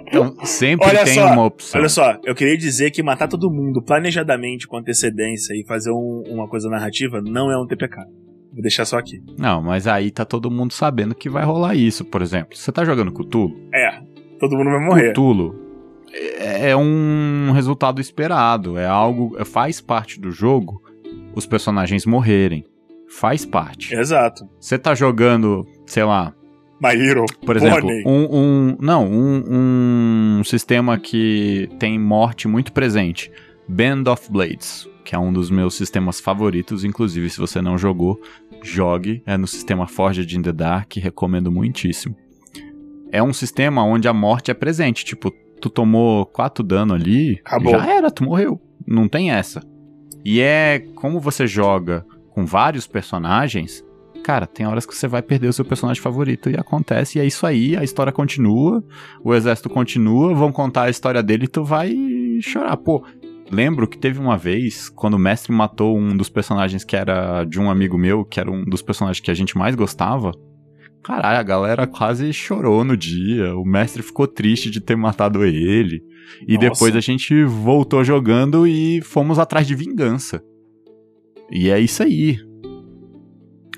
então 0.06 0.36
sempre 0.44 0.86
Olha 0.86 1.04
tem 1.04 1.14
só, 1.14 1.32
uma 1.32 1.44
opção. 1.44 1.80
Olha 1.80 1.88
só, 1.88 2.18
eu 2.24 2.34
queria 2.34 2.56
dizer 2.58 2.90
que 2.90 3.02
matar 3.02 3.28
todo 3.28 3.50
mundo 3.50 3.82
planejadamente 3.82 4.66
com 4.66 4.76
antecedência 4.76 5.54
e 5.54 5.64
fazer 5.66 5.90
um- 5.92 6.24
uma 6.28 6.48
coisa 6.48 6.68
narrativa 6.68 7.20
não 7.22 7.50
é 7.50 7.58
um 7.58 7.66
TPK. 7.66 7.96
Vou 8.52 8.62
deixar 8.62 8.84
só 8.84 8.98
aqui. 8.98 9.20
Não, 9.38 9.62
mas 9.62 9.86
aí 9.86 10.10
tá 10.10 10.24
todo 10.24 10.50
mundo 10.50 10.72
sabendo 10.72 11.14
que 11.14 11.28
vai 11.28 11.44
rolar 11.44 11.74
isso, 11.74 12.04
por 12.04 12.22
exemplo. 12.22 12.56
Você 12.56 12.72
tá 12.72 12.84
jogando 12.84 13.12
Cthulhu? 13.12 13.54
É, 13.74 14.00
todo 14.38 14.56
mundo 14.56 14.70
vai 14.70 14.80
morrer. 14.80 15.12
Cthulhu 15.12 15.66
é 16.12 16.70
é 16.70 16.76
um 16.76 17.50
resultado 17.52 18.00
esperado, 18.00 18.78
é 18.78 18.86
algo, 18.86 19.36
faz 19.44 19.80
parte 19.80 20.20
do 20.20 20.30
jogo 20.30 20.82
os 21.34 21.46
personagens 21.46 22.06
morrerem. 22.06 22.64
Faz 23.08 23.44
parte. 23.44 23.94
Exato. 23.94 24.48
Você 24.58 24.78
tá 24.78 24.94
jogando, 24.94 25.66
sei 25.86 26.02
lá, 26.02 26.34
My 26.80 26.90
Hero. 26.90 27.24
por 27.44 27.56
exemplo, 27.56 27.88
um, 28.04 28.28
um 28.30 28.76
não, 28.80 29.06
um, 29.06 30.38
um 30.38 30.44
sistema 30.44 30.98
que 30.98 31.68
tem 31.78 31.98
morte 31.98 32.48
muito 32.48 32.72
presente, 32.72 33.30
Band 33.68 34.10
of 34.10 34.30
Blades, 34.30 34.88
que 35.04 35.14
é 35.14 35.18
um 35.18 35.32
dos 35.32 35.50
meus 35.50 35.74
sistemas 35.74 36.20
favoritos, 36.20 36.84
inclusive 36.84 37.30
se 37.30 37.38
você 37.38 37.62
não 37.62 37.78
jogou, 37.78 38.20
jogue, 38.62 39.22
é 39.24 39.36
no 39.36 39.46
sistema 39.46 39.86
Forged 39.86 40.36
in 40.36 40.42
the 40.42 40.52
Dark, 40.52 40.96
recomendo 40.96 41.50
muitíssimo. 41.50 42.16
É 43.16 43.22
um 43.22 43.32
sistema 43.32 43.82
onde 43.82 44.06
a 44.06 44.12
morte 44.12 44.50
é 44.50 44.54
presente, 44.54 45.02
tipo, 45.02 45.32
tu 45.58 45.70
tomou 45.70 46.26
4 46.26 46.62
dano 46.62 46.92
ali, 46.92 47.40
Acabou. 47.46 47.72
já 47.72 47.90
era, 47.90 48.10
tu 48.10 48.22
morreu. 48.22 48.60
Não 48.86 49.08
tem 49.08 49.30
essa. 49.30 49.62
E 50.22 50.38
é 50.38 50.80
como 50.94 51.18
você 51.18 51.46
joga 51.46 52.04
com 52.28 52.44
vários 52.44 52.86
personagens, 52.86 53.82
cara, 54.22 54.46
tem 54.46 54.66
horas 54.66 54.84
que 54.84 54.94
você 54.94 55.08
vai 55.08 55.22
perder 55.22 55.48
o 55.48 55.52
seu 55.54 55.64
personagem 55.64 56.02
favorito 56.02 56.50
e 56.50 56.56
acontece, 56.58 57.18
e 57.18 57.22
é 57.22 57.24
isso 57.24 57.46
aí, 57.46 57.74
a 57.74 57.82
história 57.82 58.12
continua, 58.12 58.84
o 59.24 59.32
exército 59.34 59.70
continua, 59.70 60.34
vão 60.34 60.52
contar 60.52 60.82
a 60.82 60.90
história 60.90 61.22
dele 61.22 61.46
e 61.46 61.48
tu 61.48 61.64
vai 61.64 61.96
chorar. 62.42 62.76
Pô, 62.76 63.02
lembro 63.50 63.88
que 63.88 63.96
teve 63.96 64.18
uma 64.20 64.36
vez, 64.36 64.90
quando 64.90 65.14
o 65.14 65.18
mestre 65.18 65.52
matou 65.54 65.96
um 65.96 66.14
dos 66.14 66.28
personagens 66.28 66.84
que 66.84 66.94
era 66.94 67.44
de 67.44 67.58
um 67.58 67.70
amigo 67.70 67.96
meu, 67.96 68.26
que 68.26 68.38
era 68.38 68.50
um 68.50 68.62
dos 68.62 68.82
personagens 68.82 69.20
que 69.24 69.30
a 69.30 69.34
gente 69.34 69.56
mais 69.56 69.74
gostava. 69.74 70.32
Caralho, 71.06 71.38
a 71.38 71.42
galera 71.44 71.86
quase 71.86 72.32
chorou 72.32 72.82
no 72.82 72.96
dia. 72.96 73.56
O 73.56 73.64
mestre 73.64 74.02
ficou 74.02 74.26
triste 74.26 74.68
de 74.68 74.80
ter 74.80 74.96
matado 74.96 75.44
ele. 75.44 76.02
E 76.48 76.54
Nossa. 76.54 76.68
depois 76.68 76.96
a 76.96 77.00
gente 77.00 77.44
voltou 77.44 78.02
jogando 78.02 78.66
e 78.66 79.00
fomos 79.02 79.38
atrás 79.38 79.68
de 79.68 79.76
vingança. 79.76 80.42
E 81.48 81.70
é 81.70 81.78
isso 81.78 82.02
aí. 82.02 82.38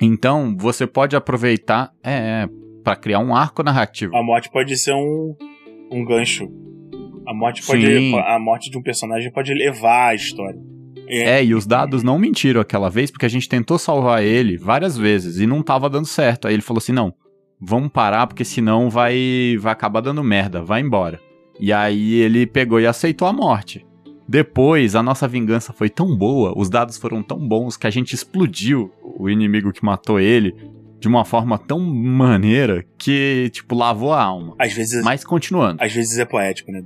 Então, 0.01 0.57
você 0.57 0.87
pode 0.87 1.15
aproveitar 1.15 1.93
é, 2.03 2.49
para 2.83 2.97
criar 2.97 3.19
um 3.19 3.35
arco 3.35 3.63
narrativo. 3.63 4.17
A 4.17 4.23
morte 4.23 4.51
pode 4.51 4.75
ser 4.79 4.95
um, 4.95 5.37
um 5.93 6.03
gancho. 6.07 6.49
A 7.27 7.35
morte 7.35 7.63
pode. 7.67 7.85
Sim. 7.85 8.19
A 8.21 8.39
morte 8.39 8.71
de 8.71 8.79
um 8.79 8.83
personagem 8.83 9.31
pode 9.31 9.53
levar 9.53 10.13
a 10.13 10.15
história. 10.15 10.59
É, 11.09 11.45
e 11.45 11.55
os 11.55 11.67
dados 11.67 12.03
não 12.03 12.19
mentiram 12.19 12.61
aquela 12.61 12.89
vez, 12.91 13.11
porque 13.11 13.27
a 13.27 13.31
gente 13.31 13.49
tentou 13.49 13.79
salvar 13.79 14.23
ele 14.23 14.57
várias 14.57 14.97
vezes 14.97 15.39
e 15.39 15.47
não 15.47 15.63
tava 15.63 15.89
dando 15.89 16.07
certo. 16.07 16.47
Aí 16.49 16.55
ele 16.55 16.63
falou 16.63 16.79
assim: 16.79 16.93
não, 16.93 17.15
vamos 17.61 17.91
parar, 17.91 18.27
porque 18.27 18.45
senão 18.45 18.91
vai, 18.91 19.57
vai 19.59 19.73
acabar 19.73 20.01
dando 20.01 20.23
merda, 20.23 20.63
vai 20.63 20.81
embora. 20.81 21.21
E 21.61 21.73
aí 21.73 22.15
ele 22.15 22.47
pegou 22.47 22.81
e 22.81 22.87
aceitou 22.87 23.27
a 23.27 23.33
morte. 23.33 23.85
Depois, 24.29 24.95
a 24.95 25.03
nossa 25.03 25.27
vingança 25.27 25.73
foi 25.73 25.89
tão 25.89 26.15
boa, 26.15 26.53
os 26.55 26.69
dados 26.69 26.99
foram 26.99 27.23
tão 27.23 27.39
bons 27.39 27.77
que 27.79 27.87
a 27.87 27.91
gente 27.91 28.13
explodiu 28.13 28.93
o 29.03 29.31
inimigo 29.31 29.73
que 29.73 29.83
matou 29.83 30.21
ele 30.21 30.55
de 31.01 31.09
uma 31.09 31.25
forma 31.25 31.57
tão 31.57 31.81
maneira 31.81 32.85
que, 32.99 33.49
tipo, 33.53 33.75
lavou 33.75 34.13
a 34.13 34.23
alma. 34.23 34.55
Às 34.59 34.73
vezes, 34.73 35.03
Mas 35.03 35.25
continuando. 35.25 35.83
às 35.83 35.93
vezes 35.93 36.19
é 36.19 36.25
poético, 36.25 36.71
né? 36.71 36.83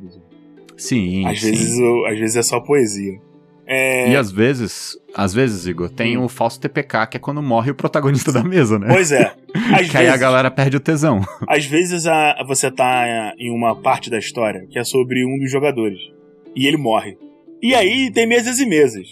Sim, 0.77 1.27
Às 1.27 1.41
sim. 1.41 1.51
vezes, 1.51 1.79
às 2.09 2.19
vezes 2.19 2.37
é 2.37 2.43
só 2.43 2.61
poesia. 2.61 3.19
É, 3.67 4.11
E 4.11 4.17
às 4.17 4.31
vezes, 4.33 4.97
às 5.15 5.33
vezes, 5.33 5.67
Igor, 5.67 5.89
tem 5.89 6.19
o 6.19 6.29
falso 6.29 6.61
TPK, 6.61 7.07
que 7.07 7.17
é 7.17 7.21
quando 7.21 7.41
morre 7.43 7.71
o 7.71 7.75
protagonista 7.75 8.33
da 8.33 8.43
mesa, 8.43 8.79
né? 8.79 8.89
Pois 8.91 9.13
é. 9.13 9.33
Que 9.91 9.97
aí 9.97 10.07
a 10.07 10.11
vezes, 10.11 10.21
galera 10.21 10.51
perde 10.51 10.77
o 10.77 10.81
tesão. 10.81 11.21
às 11.49 11.65
vezes 11.67 12.07
a- 12.07 12.43
você 12.47 12.71
tá 12.71 13.33
em 13.39 13.51
uma 13.51 13.75
parte 13.81 14.11
da 14.11 14.19
história 14.19 14.67
que 14.71 14.79
é 14.79 14.85
sobre 14.85 15.25
um 15.25 15.39
dos 15.39 15.51
jogadores. 15.51 15.99
E 16.57 16.67
ele 16.67 16.77
morre. 16.77 17.17
E 17.63 17.75
aí 17.75 18.11
tem 18.13 18.27
mesas 18.27 18.59
e 18.59 18.67
mesas. 18.67 19.07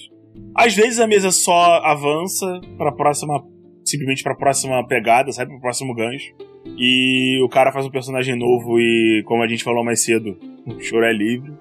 Às 0.57 0.75
vezes 0.75 0.99
a 0.99 1.07
mesa 1.07 1.31
só 1.31 1.81
avança 1.85 2.61
pra 2.77 2.91
próxima. 2.93 3.43
Simplesmente 3.85 4.23
pra 4.23 4.35
próxima 4.35 4.87
pegada, 4.87 5.33
sabe? 5.33 5.51
Pro 5.53 5.61
próximo 5.61 5.95
gancho. 5.95 6.33
E 6.77 7.41
o 7.45 7.49
cara 7.49 7.73
faz 7.73 7.87
um 7.87 7.91
personagem 7.91 8.37
novo 8.37 8.79
e, 8.79 9.23
como 9.27 9.43
a 9.43 9.49
gente 9.49 9.65
falou 9.65 9.83
mais 9.85 10.05
cedo, 10.05 10.37
o 10.67 10.81
choro 10.81 11.05
é 11.07 11.13
livre. 11.13 11.53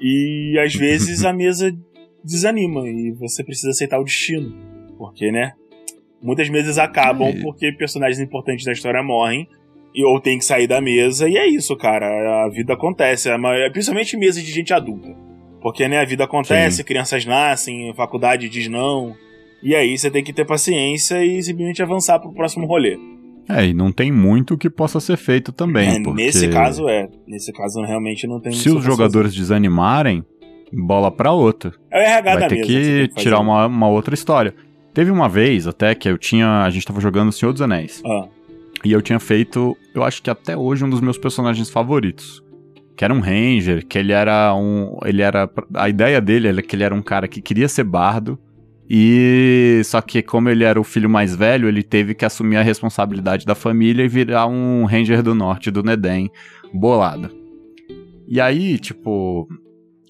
E 0.00 0.58
às 0.64 0.72
vezes 0.76 1.24
a 1.24 1.32
mesa 1.32 1.70
desanima 2.26 2.88
e 2.88 3.12
você 3.12 3.44
precisa 3.44 3.70
aceitar 3.70 3.98
o 4.00 4.04
destino. 4.04 4.52
Porque, 4.98 5.30
né? 5.30 5.52
Muitas 6.22 6.48
mesas 6.48 6.78
acabam 6.78 7.28
É. 7.28 7.40
porque 7.42 7.70
personagens 7.72 8.18
importantes 8.20 8.64
da 8.64 8.72
história 8.72 9.02
morrem 9.02 9.46
e 9.94 10.04
ou 10.04 10.20
tem 10.20 10.38
que 10.38 10.44
sair 10.44 10.66
da 10.66 10.80
mesa. 10.80 11.28
E 11.28 11.36
é 11.36 11.46
isso, 11.46 11.76
cara. 11.76 12.06
A 12.44 12.48
vida 12.50 12.74
acontece. 12.74 13.28
Principalmente 13.72 14.16
mesas 14.16 14.42
de 14.42 14.50
gente 14.50 14.72
adulta. 14.72 15.14
Porque, 15.62 15.88
né, 15.88 15.98
a 15.98 16.04
vida 16.04 16.24
acontece, 16.24 16.84
crianças 16.84 17.24
nascem, 17.24 17.90
a 17.90 17.94
faculdade 17.94 18.48
diz 18.48 18.68
não. 18.68 19.14
E 19.62 19.74
aí 19.74 19.96
você 19.96 20.10
tem 20.10 20.22
que 20.22 20.32
ter 20.32 20.44
paciência 20.44 21.24
e 21.24 21.42
simplesmente 21.42 21.82
avançar 21.82 22.18
pro 22.18 22.32
próximo 22.32 22.66
rolê. 22.66 22.98
É, 23.48 23.66
e 23.66 23.72
não 23.72 23.92
tem 23.92 24.10
muito 24.12 24.58
que 24.58 24.68
possa 24.68 25.00
ser 25.00 25.16
feito 25.16 25.52
também. 25.52 25.88
É, 25.88 26.02
porque 26.02 26.22
Nesse 26.24 26.48
caso 26.48 26.88
é. 26.88 27.08
Nesse 27.26 27.52
caso 27.52 27.80
realmente 27.82 28.26
não 28.26 28.40
tem 28.40 28.52
se 28.52 28.68
os 28.70 28.82
jogadores 28.84 29.34
desanimarem, 29.34 30.24
bola 30.72 31.10
pra 31.10 31.32
outra. 31.32 31.72
É 31.90 31.98
o 31.98 32.00
RH 32.02 32.30
Vai 32.32 32.40
da 32.40 32.48
ter 32.48 32.54
mesa. 32.56 32.66
que 32.66 32.74
fazer. 32.74 33.08
tirar 33.22 33.40
uma, 33.40 33.66
uma 33.66 33.88
outra 33.88 34.14
história. 34.14 34.54
Teve 34.92 35.10
uma 35.10 35.28
vez 35.28 35.66
até 35.66 35.94
que 35.94 36.08
eu 36.08 36.16
tinha. 36.18 36.62
A 36.62 36.70
gente 36.70 36.86
tava 36.86 37.00
jogando 37.00 37.28
O 37.28 37.32
Senhor 37.32 37.52
dos 37.52 37.62
Anéis. 37.62 38.02
Ah, 38.06 38.26
E 38.84 38.92
eu 38.92 39.02
tinha 39.02 39.18
feito, 39.20 39.76
eu 39.94 40.02
acho 40.02 40.22
que 40.22 40.30
até 40.30 40.56
hoje, 40.56 40.84
um 40.84 40.90
dos 40.90 41.00
meus 41.00 41.18
personagens 41.18 41.68
favoritos. 41.70 42.42
Que 42.96 43.04
era 43.04 43.12
um 43.12 43.20
ranger, 43.20 43.86
que 43.86 43.98
ele 43.98 44.12
era 44.12 44.54
um. 44.54 44.96
Ele 45.04 45.20
era. 45.20 45.50
A 45.74 45.88
ideia 45.88 46.18
dele 46.20 46.48
era 46.48 46.62
que 46.62 46.74
ele 46.74 46.82
era 46.82 46.94
um 46.94 47.02
cara 47.02 47.28
que 47.28 47.42
queria 47.42 47.68
ser 47.68 47.84
bardo. 47.84 48.38
E 48.88 49.82
só 49.84 50.00
que 50.00 50.22
como 50.22 50.48
ele 50.48 50.64
era 50.64 50.80
o 50.80 50.84
filho 50.84 51.10
mais 51.10 51.34
velho, 51.34 51.68
ele 51.68 51.82
teve 51.82 52.14
que 52.14 52.24
assumir 52.24 52.56
a 52.56 52.62
responsabilidade 52.62 53.44
da 53.44 53.54
família 53.54 54.04
e 54.04 54.08
virar 54.08 54.46
um 54.46 54.84
ranger 54.84 55.22
do 55.22 55.34
norte 55.34 55.70
do 55.70 55.82
Nedem, 55.82 56.30
bolado. 56.72 57.28
E 58.28 58.40
aí, 58.40 58.78
tipo, 58.78 59.46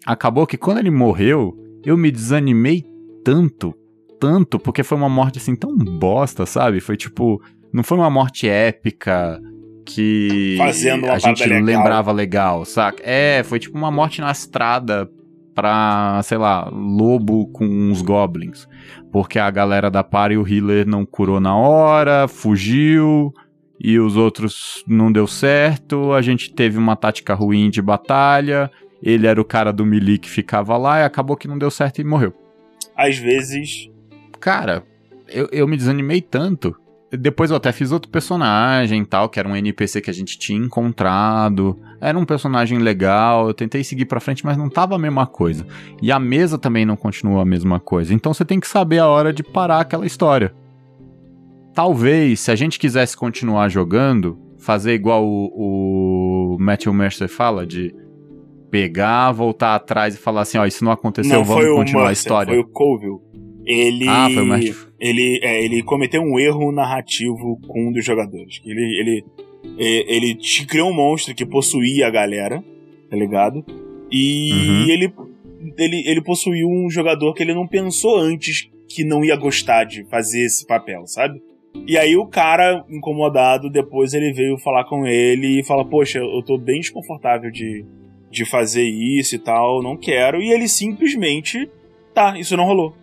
acabou 0.06 0.46
que 0.46 0.56
quando 0.56 0.78
ele 0.78 0.90
morreu, 0.90 1.56
eu 1.84 1.96
me 1.96 2.10
desanimei 2.10 2.84
tanto, 3.24 3.74
tanto, 4.20 4.58
porque 4.58 4.82
foi 4.82 4.96
uma 4.96 5.08
morte 5.08 5.38
assim 5.38 5.56
tão 5.56 5.76
bosta, 5.76 6.46
sabe? 6.46 6.80
Foi 6.80 6.96
tipo, 6.96 7.42
não 7.72 7.82
foi 7.82 7.98
uma 7.98 8.08
morte 8.08 8.48
épica 8.48 9.40
que 9.84 10.54
Fazendo 10.58 11.04
uma 11.04 11.14
a 11.14 11.18
gente 11.18 11.44
legal. 11.44 11.62
lembrava 11.62 12.12
legal, 12.12 12.64
saca? 12.64 13.02
É, 13.04 13.42
foi 13.44 13.58
tipo 13.58 13.76
uma 13.76 13.90
morte 13.90 14.20
na 14.20 14.30
estrada 14.30 15.08
pra, 15.54 16.20
sei 16.22 16.38
lá, 16.38 16.68
lobo 16.70 17.46
com 17.48 17.64
uns 17.64 18.02
goblins. 18.02 18.68
Porque 19.10 19.38
a 19.38 19.50
galera 19.50 19.90
da 19.90 20.04
party, 20.04 20.36
o 20.36 20.46
healer 20.46 20.86
não 20.86 21.06
curou 21.06 21.40
na 21.40 21.56
hora, 21.56 22.28
fugiu, 22.28 23.32
e 23.80 23.98
os 23.98 24.16
outros 24.16 24.84
não 24.86 25.10
deu 25.10 25.26
certo, 25.26 26.12
a 26.12 26.20
gente 26.20 26.52
teve 26.52 26.78
uma 26.78 26.96
tática 26.96 27.34
ruim 27.34 27.70
de 27.70 27.80
batalha, 27.80 28.70
ele 29.02 29.26
era 29.26 29.40
o 29.40 29.44
cara 29.44 29.72
do 29.72 29.84
melee 29.86 30.18
que 30.18 30.28
ficava 30.28 30.76
lá, 30.76 31.00
e 31.00 31.04
acabou 31.04 31.36
que 31.36 31.48
não 31.48 31.58
deu 31.58 31.70
certo 31.70 32.00
e 32.00 32.04
morreu. 32.04 32.32
às 32.96 33.16
vezes. 33.18 33.90
Cara, 34.40 34.82
eu, 35.28 35.48
eu 35.52 35.66
me 35.68 35.76
desanimei 35.76 36.20
tanto. 36.20 36.74
Depois 37.10 37.50
eu 37.50 37.56
até 37.56 37.70
fiz 37.70 37.92
outro 37.92 38.10
personagem 38.10 39.02
e 39.02 39.06
tal, 39.06 39.28
que 39.28 39.38
era 39.38 39.48
um 39.48 39.54
NPC 39.54 40.00
que 40.00 40.10
a 40.10 40.12
gente 40.12 40.38
tinha 40.38 40.58
encontrado. 40.58 41.78
Era 42.00 42.18
um 42.18 42.24
personagem 42.24 42.78
legal, 42.78 43.46
eu 43.46 43.54
tentei 43.54 43.84
seguir 43.84 44.06
pra 44.06 44.20
frente, 44.20 44.44
mas 44.44 44.56
não 44.56 44.68
tava 44.68 44.96
a 44.96 44.98
mesma 44.98 45.26
coisa. 45.26 45.64
E 46.02 46.10
a 46.10 46.18
mesa 46.18 46.58
também 46.58 46.84
não 46.84 46.96
continua 46.96 47.42
a 47.42 47.44
mesma 47.46 47.78
coisa. 47.78 48.12
Então 48.12 48.34
você 48.34 48.44
tem 48.44 48.58
que 48.58 48.66
saber 48.66 48.98
a 48.98 49.06
hora 49.06 49.32
de 49.32 49.42
parar 49.42 49.80
aquela 49.80 50.04
história. 50.04 50.52
talvez, 51.72 52.40
se 52.40 52.50
a 52.50 52.56
gente 52.56 52.78
quisesse 52.78 53.16
continuar 53.16 53.68
jogando, 53.68 54.38
fazer 54.58 54.94
igual 54.94 55.24
o, 55.24 56.54
o 56.54 56.58
Matthew 56.58 56.92
Mercer 56.92 57.28
fala, 57.28 57.66
de 57.66 57.94
pegar, 58.70 59.32
voltar 59.32 59.74
atrás 59.74 60.14
e 60.14 60.18
falar 60.18 60.42
assim, 60.42 60.58
ó, 60.58 60.66
isso 60.66 60.84
não 60.84 60.92
aconteceu, 60.92 61.38
Não, 61.38 61.44
vamos 61.44 61.74
continuar 61.74 62.04
a 62.04 62.06
Mercer, 62.06 62.22
história. 62.26 62.52
Foi 62.52 62.62
o 62.62 62.66
Colville. 62.66 63.18
Ele, 63.64 64.06
Ah, 64.08 64.28
foi 64.32 64.42
o 64.42 64.74
ele, 65.00 65.40
é, 65.42 65.64
ele 65.64 65.82
cometeu 65.82 66.22
um 66.22 66.38
erro 66.38 66.70
narrativo 66.70 67.58
com 67.66 67.88
um 67.88 67.92
dos 67.92 68.04
jogadores. 68.04 68.60
Ele, 68.64 69.00
ele, 69.00 69.24
é, 69.78 70.14
ele 70.16 70.34
te 70.36 70.64
criou 70.66 70.90
um 70.90 70.94
monstro 70.94 71.34
que 71.34 71.44
possuía 71.44 72.06
a 72.06 72.10
galera, 72.10 72.62
tá 73.10 73.16
ligado? 73.16 73.64
E 74.10 74.52
Uhum. 74.52 74.88
ele, 74.88 75.12
ele, 75.76 76.02
ele 76.08 76.22
possuiu 76.22 76.68
um 76.68 76.88
jogador 76.88 77.34
que 77.34 77.42
ele 77.42 77.54
não 77.54 77.66
pensou 77.66 78.18
antes 78.18 78.68
que 78.88 79.04
não 79.04 79.24
ia 79.24 79.34
gostar 79.36 79.84
de 79.84 80.04
fazer 80.04 80.44
esse 80.44 80.64
papel, 80.64 81.06
sabe? 81.06 81.42
E 81.86 81.98
aí 81.98 82.16
o 82.16 82.26
cara, 82.26 82.84
incomodado, 82.88 83.68
depois 83.68 84.14
ele 84.14 84.32
veio 84.32 84.56
falar 84.58 84.84
com 84.84 85.06
ele 85.06 85.60
e 85.60 85.64
fala, 85.64 85.84
poxa, 85.84 86.18
eu 86.20 86.42
tô 86.42 86.56
bem 86.56 86.80
desconfortável 86.80 87.50
de, 87.50 87.84
de 88.30 88.44
fazer 88.44 88.84
isso 88.84 89.34
e 89.34 89.38
tal, 89.38 89.82
não 89.82 89.96
quero. 89.96 90.40
E 90.40 90.52
ele 90.52 90.68
simplesmente, 90.68 91.68
tá, 92.14 92.38
isso 92.38 92.56
não 92.56 92.64
rolou. 92.64 92.94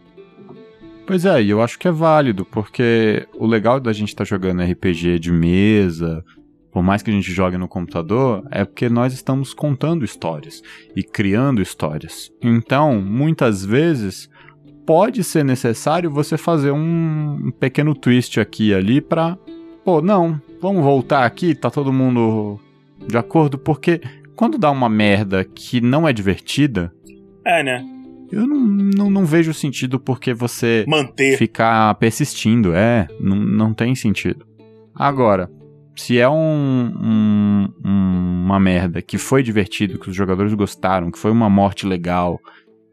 Pois 1.06 1.26
é, 1.26 1.42
e 1.42 1.50
eu 1.50 1.62
acho 1.62 1.78
que 1.78 1.88
é 1.88 1.92
válido, 1.92 2.46
porque 2.46 3.28
o 3.34 3.46
legal 3.46 3.80
da 3.80 3.92
gente 3.92 4.10
estar 4.10 4.24
jogando 4.24 4.64
RPG 4.64 5.20
de 5.20 5.32
mesa, 5.34 6.24
por 6.72 6.82
mais 6.82 7.04
que 7.04 7.12
a 7.12 7.14
gente 7.14 7.32
jogue 7.32 7.58
no 7.58 7.68
computador, 7.68 8.44
é 8.50 8.64
porque 8.64 8.88
nós 8.88 9.14
estamos 9.14 9.54
contando 9.54 10.06
histórias 10.06 10.62
e 10.96 11.04
criando 11.04 11.62
histórias. 11.62 12.32
Então, 12.42 13.02
muitas 13.02 13.66
vezes, 13.66 14.30
pode 14.86 15.24
ser 15.24 15.44
necessário 15.44 16.10
você 16.10 16.38
fazer 16.38 16.72
um 16.72 17.52
pequeno 17.60 17.94
twist 17.94 18.40
aqui 18.40 18.70
e 18.70 18.74
ali 18.74 19.02
pra. 19.02 19.38
Pô, 19.84 20.02
não, 20.02 20.42
vamos 20.62 20.84
voltar 20.84 21.26
aqui, 21.26 21.54
tá 21.54 21.70
todo 21.70 21.92
mundo 21.92 22.60
de 23.08 23.18
acordo, 23.18 23.58
porque 23.58 24.02
quando 24.36 24.58
dá 24.58 24.70
uma 24.72 24.90
merda 24.90 25.44
que 25.44 25.80
não 25.82 26.08
é 26.08 26.14
divertida, 26.14 26.92
É, 27.46 27.64
né? 27.64 27.84
eu 28.32 28.48
não, 28.48 28.60
não, 28.60 29.10
não 29.10 29.26
vejo 29.26 29.54
sentido 29.54 30.00
porque 30.00 30.34
você 30.34 30.86
Manter. 30.88 31.38
ficar 31.38 31.94
persistindo. 31.96 32.74
É, 32.74 33.08
não, 33.20 33.36
não 33.36 33.74
tem 33.74 33.94
sentido. 33.96 34.46
Agora, 34.96 35.50
se 35.96 36.18
é 36.20 36.28
um, 36.28 36.34
um- 36.36 37.70
um- 37.86 38.44
uma 38.46 38.60
merda 38.60 39.02
que 39.02 39.18
foi 39.18 39.42
divertido, 39.44 40.00
que 40.00 40.10
os 40.10 40.16
jogadores 40.16 40.54
gostaram, 40.54 41.12
que 41.12 41.20
foi 41.20 41.32
uma 41.32 41.50
morte 41.50 41.86
legal, 41.86 42.40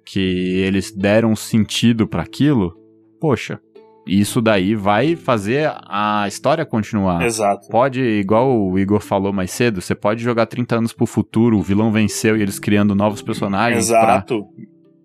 que 0.05 0.21
eles 0.21 0.91
deram 0.93 1.35
sentido 1.37 2.07
pra 2.07 2.23
aquilo, 2.23 2.75
poxa, 3.21 3.61
isso 4.07 4.41
daí 4.41 4.75
vai 4.75 5.15
fazer 5.17 5.71
a 5.87 6.25
história 6.27 6.65
continuar. 6.67 7.23
Exato. 7.23 7.69
Pode, 7.69 8.01
igual 8.03 8.51
o 8.51 8.79
Igor 8.79 9.01
falou 9.01 9.33
mais 9.33 9.51
cedo, 9.51 9.81
você 9.81 9.95
pode 9.95 10.23
jogar 10.23 10.47
30 10.47 10.77
anos 10.77 10.93
pro 10.93 11.07
futuro, 11.07 11.59
o 11.59 11.63
vilão 11.63 11.93
venceu 11.93 12.37
e 12.37 12.43
eles 12.43 12.59
criando 12.59 12.95
novos 12.95 13.23
personagens 13.23 13.85
Exato. 13.87 14.47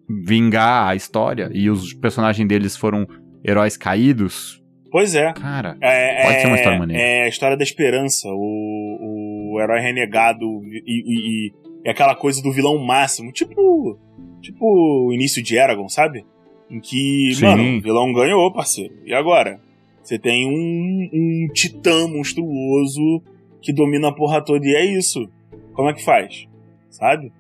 vingar 0.09 0.87
a 0.89 0.95
história 0.95 1.49
e 1.53 1.69
os 1.69 1.93
personagens 1.93 2.47
deles 2.47 2.75
foram 2.77 3.05
heróis 3.43 3.77
caídos. 3.77 4.61
Pois 4.91 5.13
é. 5.13 5.33
Cara, 5.33 5.75
É, 5.81 6.23
Pode 6.23 6.35
é- 6.35 6.39
ser 6.39 6.47
uma 6.47 6.55
história 6.55 6.79
maneira. 6.79 7.01
É 7.03 7.23
a 7.23 7.27
história 7.27 7.57
da 7.57 7.63
esperança, 7.63 8.27
o, 8.29 9.53
o 9.55 9.61
herói 9.61 9.81
renegado 9.81 10.45
e, 10.45 10.83
e- 10.85 11.47
e- 11.47 11.53
e 11.85 11.89
aquela 11.89 12.15
coisa 12.15 12.41
do 12.41 12.51
vilão 12.51 12.77
máximo, 12.83 13.31
tipo 13.31 13.99
tipo 14.41 14.63
o 14.63 15.11
início 15.13 15.41
de 15.43 15.55
Eragon, 15.57 15.89
sabe? 15.89 16.23
Em 16.69 16.79
que, 16.79 17.31
Sim. 17.35 17.45
mano, 17.45 17.77
o 17.77 17.81
vilão 17.81 18.13
ganhou, 18.13 18.51
parceiro. 18.51 18.93
E 19.05 19.13
agora? 19.13 19.59
Você 20.03 20.19
tem 20.19 20.47
um, 20.47 21.09
um 21.13 21.47
titã 21.53 22.07
monstruoso 22.07 23.21
que 23.61 23.73
domina 23.73 24.09
a 24.09 24.11
porra 24.11 24.43
toda 24.43 24.65
e 24.65 24.75
é 24.75 24.85
isso. 24.85 25.27
Como 25.73 25.89
é 25.89 25.93
que 25.93 26.03
faz? 26.03 26.47
Sabe? 26.89 27.31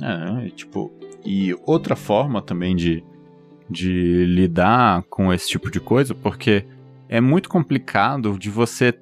é, 0.00 0.48
tipo, 0.50 0.90
e 1.24 1.54
outra 1.66 1.94
forma 1.94 2.42
também 2.42 2.74
de, 2.74 3.04
de 3.70 4.24
lidar 4.26 5.04
com 5.04 5.32
esse 5.32 5.48
tipo 5.48 5.70
de 5.70 5.78
coisa, 5.78 6.14
porque 6.14 6.64
é 7.08 7.20
muito 7.20 7.48
complicado 7.48 8.36
de 8.38 8.50
você. 8.50 8.94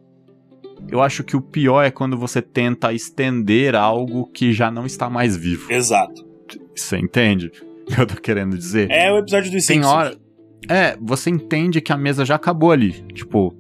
Eu 0.89 1.01
acho 1.01 1.23
que 1.23 1.37
o 1.37 1.41
pior 1.41 1.83
é 1.83 1.91
quando 1.91 2.19
você 2.19 2.43
tenta 2.43 2.93
estender 2.93 3.75
algo 3.75 4.27
que 4.27 4.53
já 4.53 4.71
não 4.71 4.85
está 4.85 5.09
mais 5.09 5.37
vivo. 5.37 5.73
Exato. 5.73 6.27
Você 6.75 6.99
entende 6.99 7.51
que 7.95 8.01
eu 8.01 8.07
tô 8.07 8.15
querendo 8.21 8.57
dizer? 8.57 8.91
É 8.91 9.13
o 9.13 9.19
episódio 9.19 9.51
dos 9.53 9.67
Tem 9.67 9.77
Simpsons. 9.79 9.93
hora. 9.95 10.17
É, 10.69 10.97
você 11.01 11.29
entende 11.31 11.81
que 11.81 11.93
a 11.93 11.97
mesa 11.97 12.25
já 12.25 12.37
acabou 12.37 12.71
ali. 12.71 12.93
Tipo, 13.13 13.55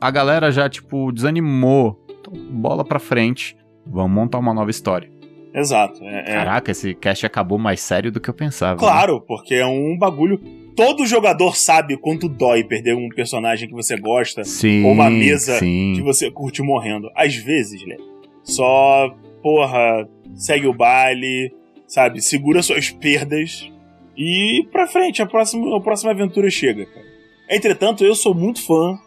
a 0.00 0.10
galera 0.10 0.50
já, 0.50 0.68
tipo, 0.68 1.10
desanimou. 1.12 2.04
Então, 2.20 2.32
bola 2.52 2.84
pra 2.84 2.98
frente. 2.98 3.56
Vamos 3.86 4.12
montar 4.12 4.38
uma 4.38 4.52
nova 4.54 4.70
história. 4.70 5.10
Exato. 5.54 6.02
É, 6.02 6.20
é- 6.20 6.34
Caraca, 6.34 6.70
esse 6.70 6.94
cast 6.94 7.24
acabou 7.24 7.58
mais 7.58 7.80
sério 7.80 8.10
do 8.10 8.20
que 8.20 8.28
eu 8.28 8.34
pensava. 8.34 8.72
né? 8.74 8.78
Claro, 8.78 9.20
porque 9.20 9.54
é 9.54 9.66
um 9.66 9.96
bagulho. 9.96 10.38
Todo 10.76 11.06
jogador 11.06 11.54
sabe 11.56 11.96
quanto 11.96 12.28
dói 12.28 12.64
perder 12.64 12.96
um 12.96 13.08
personagem 13.08 13.68
que 13.68 13.74
você 13.74 13.96
gosta, 13.96 14.42
Sim. 14.42 14.84
ou 14.84 14.90
uma 14.92 15.08
mesa 15.08 15.58
Sim. 15.58 15.92
que 15.94 16.02
você 16.02 16.28
curte 16.30 16.60
morrendo. 16.62 17.08
Às 17.14 17.36
vezes, 17.36 17.86
né? 17.86 17.96
Só, 18.42 19.14
porra, 19.42 20.08
segue 20.34 20.66
o 20.66 20.74
baile, 20.74 21.52
sabe? 21.86 22.20
Segura 22.20 22.62
suas 22.62 22.90
perdas 22.90 23.70
e 24.16 24.66
pra 24.70 24.86
frente, 24.86 25.20
a 25.20 25.26
próxima, 25.26 25.76
a 25.76 25.80
próxima 25.80 26.12
aventura 26.12 26.48
chega, 26.48 26.86
cara. 26.86 27.06
Entretanto, 27.50 28.04
eu 28.04 28.14
sou 28.14 28.34
muito 28.34 28.64
fã 28.64 28.98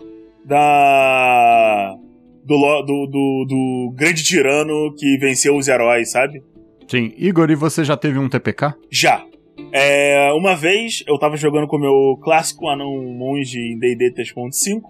da. 0.45 1.95
Do, 2.43 2.55
do, 2.83 3.07
do, 3.07 3.45
do 3.45 3.93
grande 3.93 4.23
tirano 4.23 4.93
que 4.97 5.17
venceu 5.17 5.57
os 5.57 5.67
heróis, 5.67 6.11
sabe? 6.11 6.41
Sim. 6.87 7.13
Igor, 7.17 7.49
e 7.51 7.55
você 7.55 7.83
já 7.83 7.97
teve 7.97 8.17
um 8.17 8.29
TPK? 8.29 8.73
Já. 8.89 9.25
É, 9.73 10.31
uma 10.33 10.55
vez 10.55 11.03
eu 11.07 11.17
tava 11.17 11.35
jogando 11.35 11.67
com 11.67 11.75
o 11.75 11.79
meu 11.79 12.17
clássico 12.23 12.69
anão 12.69 12.89
monge 13.13 13.59
em 13.59 13.77
D&D 13.77 14.13
3.5 14.13 14.81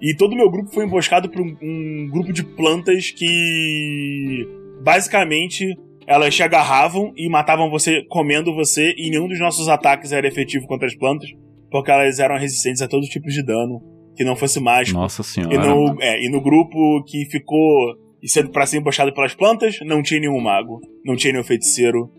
e 0.00 0.16
todo 0.16 0.32
o 0.32 0.36
meu 0.36 0.50
grupo 0.50 0.70
foi 0.72 0.84
emboscado 0.84 1.28
por 1.28 1.40
um, 1.40 1.56
um 1.62 2.08
grupo 2.10 2.32
de 2.32 2.42
plantas 2.42 3.10
que 3.10 4.48
basicamente 4.82 5.76
elas 6.06 6.34
te 6.34 6.42
agarravam 6.42 7.12
e 7.16 7.28
matavam 7.28 7.70
você 7.70 8.02
comendo 8.08 8.54
você 8.54 8.94
e 8.96 9.10
nenhum 9.10 9.28
dos 9.28 9.38
nossos 9.40 9.68
ataques 9.68 10.12
era 10.12 10.26
efetivo 10.26 10.66
contra 10.66 10.86
as 10.86 10.94
plantas 10.94 11.28
porque 11.70 11.90
elas 11.90 12.18
eram 12.18 12.38
resistentes 12.38 12.80
a 12.80 12.88
todo 12.88 13.02
tipo 13.06 13.26
de 13.28 13.42
dano 13.44 13.82
que 14.16 14.24
não 14.24 14.36
fosse 14.36 14.58
mágico. 14.60 14.98
Nossa 14.98 15.22
senhora. 15.22 15.54
E 15.54 15.58
no, 15.58 15.96
é, 16.00 16.24
e 16.24 16.30
no 16.30 16.40
grupo 16.40 17.02
que 17.04 17.26
ficou 17.26 17.94
e 18.22 18.28
sendo 18.28 18.50
pra 18.50 18.64
ser 18.66 18.78
embochado 18.78 19.12
pelas 19.12 19.34
plantas, 19.34 19.78
não 19.84 20.02
tinha 20.02 20.18
nenhum 20.20 20.40
mago, 20.40 20.80
não 21.04 21.16
tinha 21.16 21.32
nenhum 21.32 21.44
feiticeiro. 21.44 22.10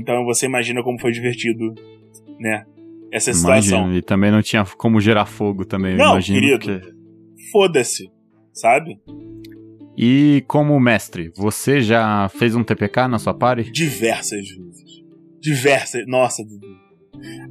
Então 0.00 0.24
você 0.24 0.46
imagina 0.46 0.82
como 0.82 0.98
foi 1.00 1.12
divertido, 1.12 1.74
né? 2.40 2.64
Essa 3.12 3.32
situação. 3.32 3.78
Imagino. 3.80 3.98
E 3.98 4.02
também 4.02 4.30
não 4.30 4.42
tinha 4.42 4.64
como 4.76 5.00
gerar 5.00 5.26
fogo 5.26 5.64
também, 5.64 5.96
Não, 5.96 6.18
querido. 6.20 6.58
que- 6.58 6.94
Foda-se, 7.52 8.10
sabe? 8.52 8.98
E 9.96 10.44
como 10.48 10.78
mestre, 10.80 11.30
você 11.36 11.80
já 11.80 12.28
fez 12.28 12.54
um 12.56 12.64
TPK 12.64 13.08
na 13.08 13.18
sua 13.18 13.32
party? 13.32 13.70
Diversas 13.70 14.48
vezes. 14.48 15.04
Diversas. 15.40 16.04
Nossa, 16.06 16.44
Dudu. 16.44 16.66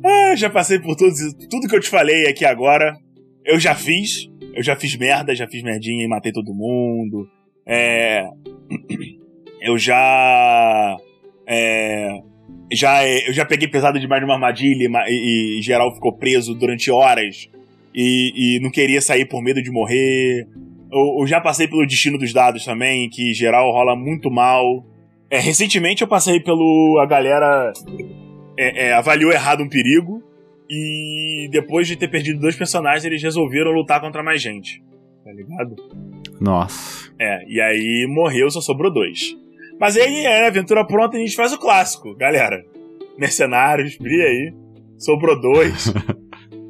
Ah, 0.04 0.36
já 0.36 0.50
passei 0.50 0.80
por 0.80 0.96
tudo, 0.96 1.14
tudo 1.50 1.68
que 1.68 1.76
eu 1.76 1.80
te 1.80 1.90
falei 1.90 2.28
aqui 2.28 2.44
agora. 2.44 2.98
Eu 3.46 3.60
já 3.60 3.74
fiz. 3.74 4.30
Eu 4.54 4.62
já 4.62 4.76
fiz 4.76 4.96
merda, 4.96 5.34
já 5.34 5.48
fiz 5.48 5.64
merdinha 5.64 6.04
e 6.04 6.08
matei 6.08 6.32
todo 6.32 6.54
mundo. 6.54 7.28
É. 7.66 8.28
Eu 9.62 9.78
já. 9.78 10.98
É. 11.48 12.20
Já, 12.72 13.08
eu 13.08 13.32
já 13.32 13.46
peguei 13.46 13.68
pesado 13.68 14.00
demais 14.00 14.22
numa 14.22 14.34
armadilha 14.34 14.84
e 14.84 15.12
e, 15.12 15.60
e 15.60 15.62
geral 15.62 15.94
ficou 15.94 16.18
preso 16.18 16.56
durante 16.56 16.90
horas 16.90 17.48
e, 17.94 18.58
e 18.58 18.60
não 18.60 18.72
queria 18.72 19.00
sair 19.00 19.26
por 19.26 19.42
medo 19.42 19.62
de 19.62 19.72
morrer. 19.72 20.48
Eu, 20.94 21.22
eu 21.22 21.28
já 21.28 21.42
passei 21.42 21.68
pelo 21.68 21.86
destino 21.86 22.18
dos 22.18 22.32
dados 22.32 22.64
também, 22.64 23.10
que 23.10 23.34
geral 23.34 23.72
rola 23.72 23.96
muito 23.96 24.30
mal. 24.30 24.86
É, 25.30 25.40
recentemente 25.40 26.04
eu 26.04 26.08
passei 26.08 26.40
pelo. 26.40 27.00
A 27.02 27.06
galera 27.08 27.74
é, 28.58 28.88
é, 28.88 28.94
avaliou 28.94 29.32
errado 29.32 29.64
um 29.64 29.70
perigo. 29.70 30.22
E 30.70 31.50
depois 31.52 31.88
de 31.88 31.96
ter 31.96 32.08
perdido 32.08 32.40
dois 32.40 32.56
personagens, 32.56 33.04
eles 33.04 33.22
resolveram 33.22 33.72
lutar 33.72 34.00
contra 34.00 34.24
mais 34.24 34.42
gente. 34.42 34.82
Tá 35.24 35.32
ligado? 35.32 35.76
Nossa. 36.40 37.12
É, 37.20 37.44
e 37.48 37.62
aí 37.62 38.08
morreu, 38.10 38.50
só 38.50 38.62
sobrou 38.62 38.92
dois. 38.92 39.36
Mas 39.80 39.98
aí 39.98 40.26
é 40.26 40.48
aventura 40.48 40.86
pronta, 40.86 41.18
a 41.18 41.20
gente 41.20 41.36
faz 41.36 41.52
o 41.52 41.60
clássico, 41.60 42.16
galera. 42.16 42.64
Mercenários, 43.18 43.98
brilha 43.98 44.26
aí. 44.26 44.54
Sobrou 44.98 45.40
dois. 45.40 45.94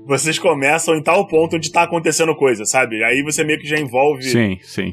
Vocês 0.05 0.37
começam 0.37 0.95
em 0.95 1.01
tal 1.01 1.25
ponto 1.27 1.55
onde 1.55 1.71
tá 1.71 1.83
acontecendo 1.83 2.35
coisa, 2.35 2.65
sabe? 2.65 3.03
Aí 3.03 3.23
você 3.23 3.43
meio 3.43 3.59
que 3.59 3.67
já 3.67 3.79
envolve 3.79 4.23
Sim, 4.23 4.57
sim. 4.61 4.91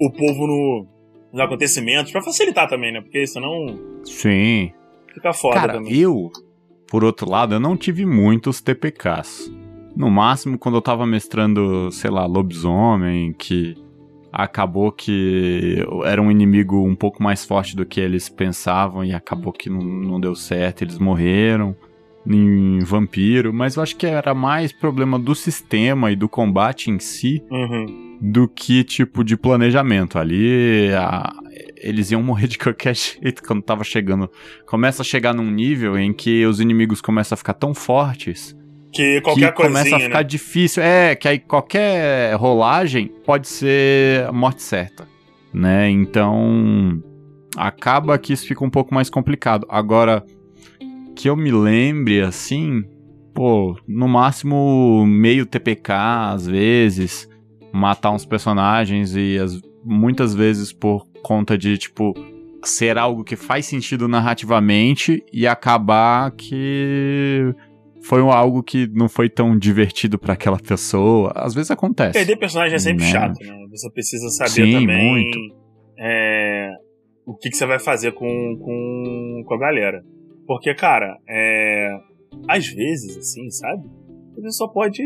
o 0.00 0.10
povo 0.10 0.46
no, 0.46 0.86
nos 1.32 1.40
acontecimentos, 1.40 2.12
pra 2.12 2.22
facilitar 2.22 2.68
também, 2.68 2.92
né? 2.92 3.00
Porque 3.00 3.26
senão 3.26 3.78
Sim. 4.04 4.72
fica 5.12 5.32
foda 5.32 5.54
Cara, 5.56 5.72
também. 5.74 5.96
eu, 5.96 6.30
por 6.88 7.02
outro 7.02 7.28
lado, 7.28 7.54
eu 7.56 7.60
não 7.60 7.76
tive 7.76 8.06
muitos 8.06 8.60
TPKs. 8.60 9.52
No 9.96 10.08
máximo, 10.08 10.56
quando 10.56 10.76
eu 10.76 10.82
tava 10.82 11.04
mestrando, 11.04 11.90
sei 11.90 12.10
lá, 12.10 12.24
lobisomem, 12.24 13.32
que 13.32 13.76
acabou 14.32 14.92
que 14.92 15.84
era 16.04 16.22
um 16.22 16.30
inimigo 16.30 16.86
um 16.86 16.94
pouco 16.94 17.20
mais 17.20 17.44
forte 17.44 17.74
do 17.74 17.84
que 17.84 18.00
eles 18.00 18.28
pensavam 18.28 19.04
e 19.04 19.12
acabou 19.12 19.52
que 19.52 19.68
não, 19.68 19.82
não 19.82 20.20
deu 20.20 20.36
certo, 20.36 20.82
eles 20.82 20.98
morreram 20.98 21.74
em 22.26 22.78
vampiro, 22.80 23.52
mas 23.52 23.76
eu 23.76 23.82
acho 23.82 23.96
que 23.96 24.06
era 24.06 24.34
mais 24.34 24.72
problema 24.72 25.18
do 25.18 25.34
sistema 25.34 26.10
e 26.12 26.16
do 26.16 26.28
combate 26.28 26.90
em 26.90 26.98
si 26.98 27.42
Uhum. 27.50 28.18
do 28.20 28.46
que 28.46 28.84
tipo 28.84 29.24
de 29.24 29.36
planejamento. 29.36 30.18
Ali 30.18 30.90
a- 30.94 31.32
eles 31.76 32.10
iam 32.10 32.22
morrer 32.22 32.46
de 32.46 32.58
qualquer 32.58 32.94
jeito 32.94 33.42
quando 33.42 33.62
tava 33.62 33.82
chegando. 33.84 34.30
Começa 34.66 35.00
a 35.02 35.04
chegar 35.04 35.32
num 35.32 35.50
nível 35.50 35.98
em 35.98 36.12
que 36.12 36.44
os 36.44 36.60
inimigos 36.60 37.00
começam 37.00 37.34
a 37.34 37.38
ficar 37.38 37.54
tão 37.54 37.72
fortes 37.74 38.54
Que 38.92 39.20
qualquer 39.22 39.52
que 39.52 39.56
começa 39.56 39.80
coisinha, 39.90 39.96
a 39.96 40.00
ficar 40.00 40.18
né? 40.18 40.24
difícil. 40.24 40.82
É, 40.82 41.14
que 41.14 41.26
aí 41.26 41.38
qualquer 41.38 42.34
rolagem 42.36 43.10
pode 43.24 43.48
ser 43.48 44.26
a 44.26 44.32
morte 44.32 44.62
certa, 44.62 45.08
né? 45.54 45.88
Então 45.88 47.02
acaba 47.56 48.18
que 48.18 48.32
isso 48.34 48.46
fica 48.46 48.62
um 48.64 48.70
pouco 48.70 48.94
mais 48.94 49.08
complicado. 49.08 49.66
Agora 49.70 50.22
que 51.14 51.28
eu 51.28 51.36
me 51.36 51.50
lembre 51.50 52.20
assim, 52.20 52.82
pô, 53.34 53.76
no 53.86 54.08
máximo 54.08 55.04
meio 55.06 55.44
TPK 55.46 55.92
às 56.34 56.46
vezes, 56.46 57.28
matar 57.72 58.10
uns 58.12 58.24
personagens 58.24 59.14
e 59.14 59.38
as- 59.38 59.60
muitas 59.84 60.34
vezes 60.34 60.72
por 60.72 61.06
conta 61.22 61.56
de 61.56 61.76
tipo 61.78 62.14
ser 62.64 62.98
algo 62.98 63.24
que 63.24 63.36
faz 63.36 63.64
sentido 63.66 64.06
narrativamente 64.06 65.24
e 65.32 65.46
acabar 65.46 66.30
que 66.32 67.54
foi 68.02 68.20
algo 68.20 68.62
que 68.62 68.86
não 68.92 69.08
foi 69.08 69.28
tão 69.30 69.58
divertido 69.58 70.18
pra 70.18 70.34
aquela 70.34 70.58
pessoa. 70.58 71.32
Às 71.36 71.54
vezes 71.54 71.70
acontece. 71.70 72.12
Perder 72.18 72.36
personagem 72.36 72.74
é 72.76 72.78
sempre 72.78 73.04
Né? 73.04 73.10
chato, 73.10 73.38
né? 73.40 73.66
Você 73.70 73.90
precisa 73.90 74.28
saber 74.30 74.50
Sim, 74.66 74.72
também 74.72 75.10
muito. 75.10 75.38
é, 75.98 76.70
o 77.26 77.34
que, 77.34 77.48
que 77.50 77.56
você 77.56 77.64
vai 77.66 77.78
fazer 77.78 78.12
com, 78.12 78.26
com, 78.58 79.42
com 79.46 79.54
a 79.54 79.58
galera. 79.58 80.02
Porque, 80.50 80.74
cara, 80.74 81.16
é, 81.28 81.96
às 82.48 82.66
vezes, 82.66 83.16
assim, 83.16 83.48
sabe? 83.52 83.88
Você 84.34 84.50
só 84.50 84.66
pode 84.66 85.00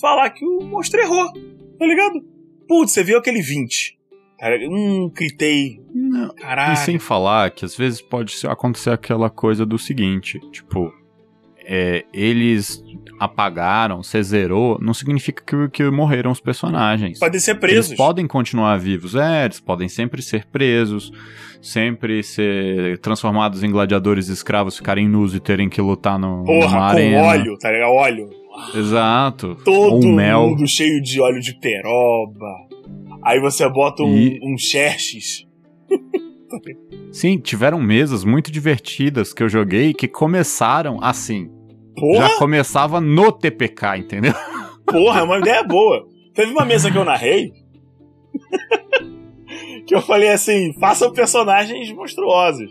falar 0.00 0.28
que 0.30 0.44
o 0.44 0.64
monstro 0.64 1.00
errou, 1.00 1.32
tá 1.78 1.86
ligado? 1.86 2.20
Putz, 2.66 2.90
você 2.90 3.04
viu 3.04 3.16
aquele 3.16 3.40
20. 3.40 3.96
Cara, 4.36 4.56
hum, 4.68 5.12
critei. 5.14 5.80
Não, 5.94 6.34
Caralho. 6.34 6.72
E 6.72 6.76
sem 6.78 6.98
falar 6.98 7.52
que 7.52 7.64
às 7.64 7.76
vezes 7.76 8.02
pode 8.02 8.34
acontecer 8.48 8.90
aquela 8.90 9.30
coisa 9.30 9.64
do 9.64 9.78
seguinte, 9.78 10.40
tipo, 10.50 10.92
é, 11.64 12.04
eles 12.12 12.82
apagaram, 13.20 14.02
você 14.02 14.20
zerou, 14.24 14.78
não 14.80 14.92
significa 14.92 15.40
que, 15.44 15.68
que 15.70 15.88
morreram 15.88 16.32
os 16.32 16.40
personagens. 16.40 17.20
Podem 17.20 17.38
ser 17.38 17.54
presos. 17.54 17.90
Eles 17.90 17.96
podem 17.96 18.26
continuar 18.26 18.76
vivos, 18.78 19.14
é, 19.14 19.44
eles 19.44 19.60
podem 19.60 19.88
sempre 19.88 20.20
ser 20.20 20.46
presos, 20.46 21.12
sempre 21.64 22.22
ser 22.22 22.98
transformados 22.98 23.62
em 23.62 23.70
gladiadores 23.70 24.28
escravos, 24.28 24.76
ficarem 24.76 25.08
nus 25.08 25.34
e 25.34 25.40
terem 25.40 25.68
que 25.68 25.80
lutar 25.80 26.18
no, 26.18 26.44
Porra, 26.44 26.66
numa 26.66 26.78
com 26.78 26.82
arena. 26.84 27.22
óleo, 27.22 27.58
tá 27.58 27.70
ligado? 27.72 27.90
Óleo. 27.90 28.30
Exato. 28.74 29.56
Todo 29.64 30.06
Ou 30.06 30.14
mel. 30.14 30.48
mundo 30.50 30.66
cheio 30.68 31.00
de 31.02 31.20
óleo 31.20 31.40
de 31.40 31.58
peroba. 31.58 32.46
Aí 33.22 33.40
você 33.40 33.68
bota 33.68 34.02
um, 34.02 34.14
E- 34.16 34.38
um 34.42 34.56
Xerxes. 34.58 35.46
Sim, 37.10 37.38
tiveram 37.38 37.80
mesas 37.80 38.24
muito 38.24 38.50
divertidas 38.52 39.32
que 39.32 39.42
eu 39.42 39.48
joguei 39.48 39.92
que 39.94 40.06
começaram 40.06 40.98
assim. 41.02 41.48
Porra, 41.96 42.28
Já 42.28 42.36
começava 42.38 43.00
no 43.00 43.32
TPK, 43.32 43.96
entendeu? 43.98 44.34
porra, 44.86 45.20
é 45.20 45.22
uma 45.22 45.38
ideia 45.38 45.62
boa. 45.62 46.06
Teve 46.34 46.52
uma 46.52 46.64
mesa 46.64 46.90
que 46.90 46.98
eu 46.98 47.04
narrei 47.04 47.52
que 49.86 49.94
eu 49.94 50.02
falei 50.02 50.30
assim: 50.30 50.72
façam 50.78 51.12
personagens 51.12 51.90
monstruosos, 51.92 52.70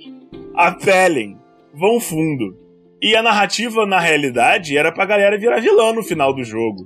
apelem, 0.55 1.37
vão 1.73 1.99
fundo. 1.99 2.57
E 3.01 3.15
a 3.15 3.21
narrativa, 3.21 3.85
na 3.85 3.99
realidade, 3.99 4.77
era 4.77 4.91
pra 4.91 5.05
galera 5.05 5.37
virar 5.37 5.59
vilã 5.59 5.91
no 5.91 6.01
final 6.03 6.33
do 6.33 6.43
jogo. 6.43 6.85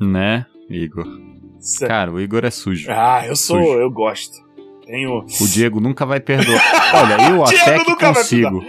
Né, 0.00 0.46
Igor? 0.70 1.04
Cara, 1.86 2.10
o 2.10 2.20
Igor 2.20 2.44
é 2.44 2.50
sujo. 2.50 2.90
Ah, 2.90 3.24
eu 3.26 3.36
sou, 3.36 3.62
Sujo. 3.62 3.78
eu 3.78 3.90
gosto. 3.90 4.36
Tenho. 4.86 5.18
O 5.18 5.48
Diego 5.48 5.80
nunca 5.80 6.06
vai 6.06 6.20
perdoar. 6.20 6.62
Olha, 6.94 7.28
eu 7.30 7.44
até 7.44 7.84
que 7.84 7.96
consigo. 7.96 8.64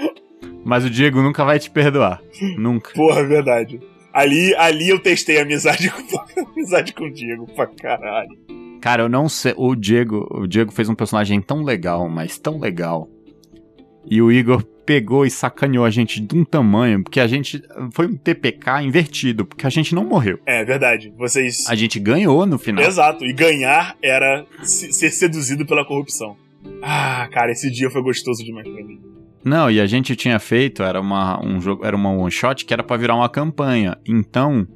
Mas 0.66 0.84
o 0.84 0.90
Diego 0.90 1.22
nunca 1.22 1.46
vai 1.46 1.58
te 1.58 1.70
perdoar. 1.70 2.22
Nunca. 2.58 2.92
Porra, 2.94 3.22
é 3.22 3.26
verdade. 3.26 3.80
Ali, 4.12 4.54
ali 4.56 4.90
eu 4.90 5.00
testei 5.00 5.40
amizade 5.40 5.90
com, 5.94 6.44
amizade 6.52 6.94
com 6.94 7.06
o 7.06 7.14
Diego 7.14 7.46
pra 7.56 7.68
caralho. 7.68 8.38
Cara, 8.82 9.04
eu 9.04 9.10
não 9.10 9.28
sei. 9.30 9.54
O 9.58 9.76
Diego, 9.76 10.28
o 10.32 10.48
Diego 10.48 10.72
fez 10.72 10.88
um 10.90 10.96
personagem 10.96 11.42
tão 11.42 11.64
legal, 11.64 12.08
mas 12.10 12.38
tão 12.38 12.60
legal. 12.60 13.10
E 14.10 14.22
o 14.22 14.32
Igor 14.32 14.64
pegou 14.86 15.26
e 15.26 15.30
sacaneou 15.30 15.86
a 15.86 15.90
gente 15.90 16.20
de 16.20 16.36
um 16.36 16.44
tamanho, 16.44 17.04
porque 17.04 17.20
a 17.20 17.28
gente. 17.28 17.62
Foi 17.92 18.08
um 18.08 18.16
TPK 18.16 18.82
invertido, 18.82 19.46
porque 19.46 19.68
a 19.68 19.70
gente 19.70 19.94
não 19.94 20.04
morreu. 20.04 20.40
É 20.46 20.64
verdade. 20.66 21.14
Vocês. 21.18 21.66
A 21.68 21.76
gente 21.76 22.00
ganhou 22.00 22.46
no 22.46 22.58
final. 22.58 22.84
Exato. 22.84 23.24
E 23.26 23.34
ganhar 23.34 23.96
era 24.02 24.46
se- 24.64 24.92
ser 24.94 25.12
seduzido 25.12 25.66
pela 25.66 25.86
corrupção. 25.86 26.36
Ah, 26.82 27.28
cara, 27.32 27.52
esse 27.52 27.70
dia 27.70 27.90
foi 27.90 28.02
gostoso 28.02 28.44
demais 28.44 28.68
pra 28.68 28.84
mim. 28.84 29.00
Não, 29.44 29.70
e 29.72 29.80
a 29.80 29.86
gente 29.86 30.16
tinha 30.18 30.38
feito, 30.40 30.84
era 30.84 31.00
uma, 31.00 31.40
um 31.44 31.62
jogo, 31.62 31.86
era 31.86 31.96
uma 31.96 32.12
one 32.12 32.30
shot 32.32 32.66
que 32.66 32.74
era 32.74 32.84
pra 32.84 32.98
virar 32.98 33.16
uma 33.16 33.30
campanha. 33.30 33.98
Então, 34.06 34.68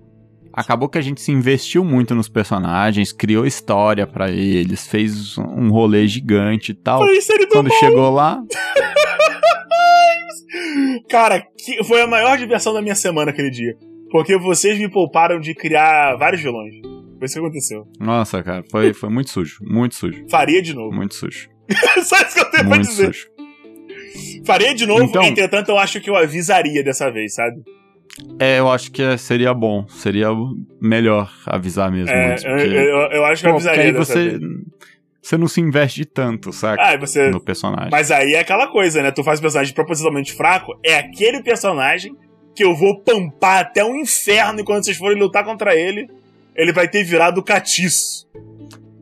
acabou 0.53 0.87
que 0.87 0.97
a 0.97 1.01
gente 1.01 1.19
se 1.21 1.31
investiu 1.31 1.83
muito 1.83 2.13
nos 2.15 2.29
personagens, 2.29 3.11
criou 3.11 3.45
história 3.45 4.05
pra 4.07 4.29
eles, 4.31 4.87
fez 4.87 5.37
um 5.37 5.69
rolê 5.69 6.07
gigante 6.07 6.71
e 6.71 6.75
tal. 6.75 6.99
Foi 6.99 7.17
isso, 7.17 7.31
ele 7.33 7.45
do 7.47 7.51
Quando 7.53 7.73
chegou 7.73 8.09
lá, 8.11 8.41
Cara, 11.09 11.41
que 11.57 11.83
foi 11.83 12.01
a 12.01 12.07
maior 12.07 12.37
diversão 12.37 12.73
da 12.73 12.81
minha 12.81 12.95
semana 12.95 13.31
aquele 13.31 13.49
dia. 13.49 13.75
Porque 14.11 14.37
vocês 14.37 14.77
me 14.79 14.89
pouparam 14.89 15.39
de 15.39 15.53
criar 15.55 16.15
vários 16.17 16.41
vilões. 16.41 16.73
Foi 17.17 17.25
isso 17.25 17.33
que 17.35 17.39
aconteceu. 17.39 17.87
nossa, 17.99 18.43
cara, 18.43 18.63
foi, 18.69 18.93
foi 18.93 19.09
muito 19.09 19.29
sujo, 19.29 19.57
muito 19.61 19.95
sujo, 19.95 20.25
Faria 20.29 20.61
de 20.61 20.73
novo. 20.73 20.93
muito 20.93 21.15
sujo, 21.15 21.47
Só 22.03 22.17
isso 22.17 22.33
que 22.35 22.39
eu 22.41 22.51
tenho 22.51 22.63
pra 22.67 22.75
muito 22.75 22.81
dizer. 22.87 23.13
sujo. 23.13 23.27
Faria 24.45 24.75
de 24.75 24.85
novo, 24.85 25.03
Então- 25.05 25.23
entretanto, 25.23 25.69
eu 25.69 25.77
acho 25.77 26.01
que 26.01 26.09
eu 26.09 26.15
avisaria 26.17 26.83
dessa 26.83 27.09
vez, 27.09 27.33
sabe? 27.33 27.55
É, 28.39 28.59
eu 28.59 28.69
acho 28.69 28.91
que 28.91 29.17
seria 29.17 29.53
bom, 29.53 29.87
seria 29.87 30.29
melhor 30.79 31.31
avisar 31.45 31.91
mesmo 31.91 32.11
É, 32.11 32.33
antes, 32.33 32.43
eu, 32.43 32.51
porque, 32.51 32.67
eu, 32.67 32.97
eu 33.11 33.25
acho 33.25 33.41
que 33.41 33.47
eu 33.47 33.53
pô, 33.53 33.57
porque 33.57 33.69
avisaria 33.69 33.83
aí 33.83 33.91
você, 33.91 34.37
vez. 34.37 34.41
você 35.21 35.37
não 35.37 35.47
se 35.47 35.61
investe 35.61 36.05
tanto, 36.05 36.53
saca? 36.53 36.81
Ah, 36.81 36.97
você. 36.97 37.29
no 37.29 37.39
personagem. 37.39 37.89
Mas 37.89 38.11
aí 38.11 38.33
é 38.35 38.39
aquela 38.39 38.67
coisa, 38.67 39.01
né? 39.01 39.11
Tu 39.11 39.23
faz 39.23 39.39
um 39.39 39.41
personagem 39.41 39.73
propositalmente 39.73 40.33
fraco, 40.33 40.77
é 40.85 40.95
aquele 40.95 41.41
personagem 41.41 42.15
que 42.55 42.63
eu 42.63 42.75
vou 42.75 42.99
pampar 42.99 43.61
até 43.61 43.83
o 43.83 43.95
inferno 43.95 44.59
e 44.59 44.63
quando 44.63 44.83
vocês 44.83 44.97
forem 44.97 45.17
lutar 45.17 45.43
contra 45.43 45.75
ele, 45.75 46.07
ele 46.55 46.71
vai 46.71 46.87
ter 46.87 47.03
virado 47.03 47.41
catiço. 47.41 48.27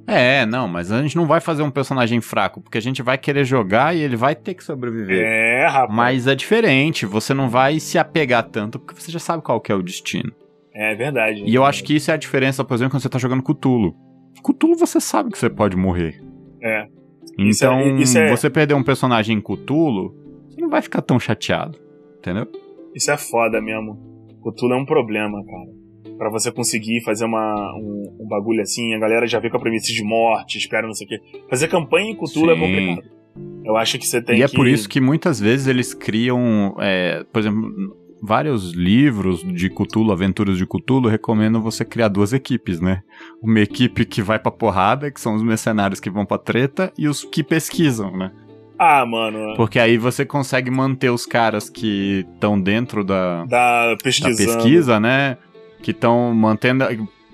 É, 0.07 0.45
não, 0.45 0.67
mas 0.67 0.91
a 0.91 1.01
gente 1.01 1.15
não 1.15 1.25
vai 1.25 1.39
fazer 1.39 1.63
um 1.63 1.71
personagem 1.71 2.19
fraco, 2.21 2.59
porque 2.61 2.77
a 2.77 2.81
gente 2.81 3.01
vai 3.01 3.17
querer 3.17 3.45
jogar 3.45 3.95
e 3.95 4.01
ele 4.01 4.15
vai 4.15 4.35
ter 4.35 4.53
que 4.53 4.63
sobreviver. 4.63 5.23
É, 5.25 5.67
rapaz. 5.67 5.95
Mas 5.95 6.27
é 6.27 6.35
diferente, 6.35 7.05
você 7.05 7.33
não 7.33 7.49
vai 7.49 7.79
se 7.79 7.97
apegar 7.97 8.43
tanto, 8.43 8.79
porque 8.79 8.99
você 8.99 9.11
já 9.11 9.19
sabe 9.19 9.43
qual 9.43 9.61
que 9.61 9.71
é 9.71 9.75
o 9.75 9.81
destino. 9.83 10.31
É 10.73 10.95
verdade. 10.95 11.43
E 11.45 11.53
eu 11.53 11.63
acho 11.65 11.83
que 11.83 11.95
isso 11.95 12.09
é 12.11 12.13
a 12.13 12.17
diferença, 12.17 12.63
por 12.63 12.73
exemplo, 12.73 12.91
quando 12.91 13.01
você 13.03 13.09
tá 13.09 13.19
jogando 13.19 13.43
Cthulhu. 13.43 13.93
Cthulhu 14.43 14.75
você 14.75 14.99
sabe 14.99 15.29
que 15.31 15.37
você 15.37 15.49
pode 15.49 15.75
morrer. 15.77 16.19
É. 16.61 16.85
Isso 17.37 17.63
é- 17.65 17.67
Então, 17.67 17.97
isso 17.97 18.17
é- 18.17 18.29
você 18.29 18.49
perder 18.49 18.73
um 18.73 18.83
personagem 18.83 19.37
em 19.37 19.41
Cthulhu, 19.41 20.15
você 20.49 20.59
não 20.61 20.69
vai 20.69 20.81
ficar 20.81 21.01
tão 21.01 21.19
chateado, 21.19 21.77
entendeu? 22.17 22.47
Isso 22.95 23.11
é 23.11 23.17
foda 23.17 23.61
mesmo. 23.61 23.99
Cthulhu 24.43 24.73
é 24.73 24.77
um 24.77 24.85
problema, 24.85 25.43
cara. 25.45 25.80
Pra 26.21 26.29
você 26.29 26.51
conseguir 26.51 27.01
fazer 27.03 27.25
uma, 27.25 27.73
um, 27.75 28.17
um 28.19 28.27
bagulho 28.27 28.61
assim, 28.61 28.93
a 28.93 28.99
galera 28.99 29.25
já 29.25 29.39
vê 29.39 29.49
com 29.49 29.57
a 29.57 29.59
premissa 29.59 29.91
de 29.91 30.03
morte, 30.03 30.59
espera 30.59 30.85
não 30.85 30.93
sei 30.93 31.07
o 31.07 31.09
quê. 31.09 31.19
Fazer 31.49 31.67
campanha 31.67 32.11
em 32.11 32.15
Cthulhu 32.15 32.51
é 32.51 32.59
complicado. 32.59 33.09
Eu 33.65 33.75
acho 33.75 33.97
que 33.97 34.05
você 34.05 34.21
tem 34.21 34.37
e 34.37 34.43
é 34.43 34.47
que... 34.47 34.55
por 34.55 34.67
isso 34.67 34.87
que 34.87 35.01
muitas 35.01 35.39
vezes 35.39 35.65
eles 35.65 35.95
criam, 35.95 36.75
é, 36.79 37.23
por 37.33 37.39
exemplo, 37.39 37.73
vários 38.21 38.71
livros 38.73 39.43
de 39.43 39.67
Cthulhu, 39.67 40.11
aventuras 40.11 40.59
de 40.59 40.67
Cthulhu, 40.67 41.09
recomendam 41.09 41.59
você 41.59 41.83
criar 41.83 42.07
duas 42.07 42.33
equipes, 42.33 42.79
né? 42.79 43.01
Uma 43.41 43.59
equipe 43.59 44.05
que 44.05 44.21
vai 44.21 44.37
pra 44.37 44.51
porrada, 44.51 45.09
que 45.09 45.19
são 45.19 45.33
os 45.33 45.41
mercenários 45.41 45.99
que 45.99 46.11
vão 46.11 46.23
pra 46.23 46.37
treta, 46.37 46.93
e 46.99 47.07
os 47.07 47.23
que 47.23 47.43
pesquisam, 47.43 48.15
né? 48.15 48.31
Ah, 48.77 49.03
mano, 49.07 49.55
Porque 49.55 49.79
aí 49.79 49.97
você 49.97 50.23
consegue 50.23 50.69
manter 50.69 51.09
os 51.09 51.25
caras 51.25 51.67
que 51.67 52.27
estão 52.31 52.61
dentro 52.61 53.03
da, 53.03 53.43
da 53.45 53.95
da 53.95 53.97
pesquisa, 53.97 54.99
né? 54.99 55.37
Que 55.81 55.91
estão 55.91 56.33
mantendo 56.33 56.85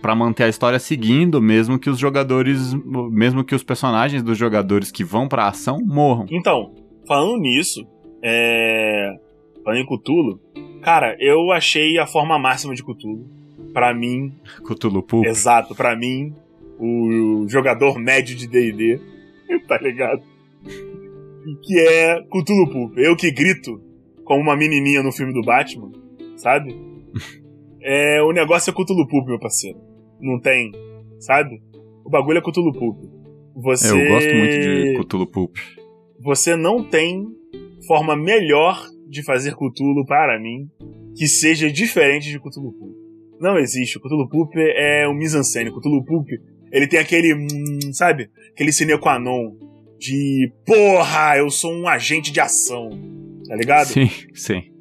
Pra 0.01 0.15
manter 0.15 0.43
a 0.43 0.47
história 0.47 0.77
seguindo, 0.77 1.41
mesmo 1.41 1.79
que 1.79 1.89
os 1.89 1.97
jogadores, 1.97 2.73
mesmo 3.11 3.43
que 3.43 3.55
os 3.55 3.63
personagens 3.63 4.21
dos 4.21 4.37
jogadores 4.37 4.91
que 4.91 5.03
vão 5.03 5.27
pra 5.27 5.47
ação 5.47 5.79
morram. 5.83 6.27
Então, 6.29 6.71
falando 7.07 7.39
nisso, 7.39 7.85
é... 8.23 9.15
falando 9.63 9.79
em 9.79 9.85
Cthulhu, 9.85 10.39
cara, 10.83 11.17
eu 11.19 11.51
achei 11.51 11.97
a 11.97 12.05
forma 12.05 12.37
máxima 12.37 12.75
de 12.75 12.83
Cthulhu. 12.83 13.27
Pra 13.73 13.93
mim, 13.93 14.31
Cthulhu 14.63 15.01
Poop. 15.01 15.27
exato, 15.27 15.75
pra 15.75 15.95
mim, 15.95 16.33
o 16.79 17.45
jogador 17.49 17.99
médio 17.99 18.35
de 18.35 18.47
D&D, 18.47 18.99
tá 19.67 19.77
ligado? 19.79 20.21
Que 21.63 21.79
é 21.79 22.21
Cthulhu 22.21 22.69
Poop. 22.71 22.93
Eu 23.01 23.15
que 23.15 23.31
grito 23.31 23.81
como 24.23 24.41
uma 24.41 24.55
menininha 24.55 25.01
no 25.01 25.11
filme 25.11 25.33
do 25.33 25.41
Batman, 25.41 25.91
sabe? 26.35 26.75
É, 27.89 28.21
o 28.21 28.33
negócio 28.33 28.69
é 28.69 28.73
Cthulhu 28.73 29.07
Poop, 29.07 29.25
meu 29.25 29.39
parceiro. 29.39 29.79
Não 30.19 30.41
tem, 30.41 30.73
sabe? 31.21 31.61
O 32.03 32.09
bagulho 32.09 32.39
é 32.39 32.41
Cthulhu 32.41 32.73
Poop. 32.73 32.99
Você... 33.55 33.87
É, 33.87 33.91
eu 33.91 34.11
gosto 34.11 34.35
muito 34.35 34.59
de 34.59 34.99
Cthulhu 34.99 35.25
Poop. 35.27 35.61
Você 36.19 36.57
não 36.57 36.83
tem 36.83 37.25
forma 37.87 38.13
melhor 38.13 38.77
de 39.07 39.23
fazer 39.23 39.55
Cthulhu 39.55 40.05
para 40.05 40.37
mim 40.37 40.67
que 41.15 41.27
seja 41.27 41.71
diferente 41.71 42.29
de 42.29 42.37
Cthulhu 42.41 42.73
Poop. 42.73 42.93
Não 43.39 43.57
existe. 43.57 43.97
O 43.97 44.01
Cthulhu 44.01 44.27
Poop 44.27 44.51
é 44.57 45.07
um 45.07 45.13
mise-en-scène. 45.13 45.69
O 45.69 45.79
Cthulhu 45.79 46.03
Poop, 46.03 46.29
ele 46.73 46.87
tem 46.87 46.99
aquele, 46.99 47.33
hum, 47.33 47.93
sabe? 47.93 48.29
Aquele 48.51 48.73
sine 48.73 48.97
qua 48.97 49.17
non 49.17 49.55
de 49.97 50.51
porra, 50.65 51.37
eu 51.37 51.49
sou 51.49 51.71
um 51.71 51.87
agente 51.87 52.33
de 52.33 52.41
ação. 52.41 52.89
Tá 53.47 53.55
ligado? 53.55 53.87
Sim, 53.87 54.09
sim. 54.33 54.76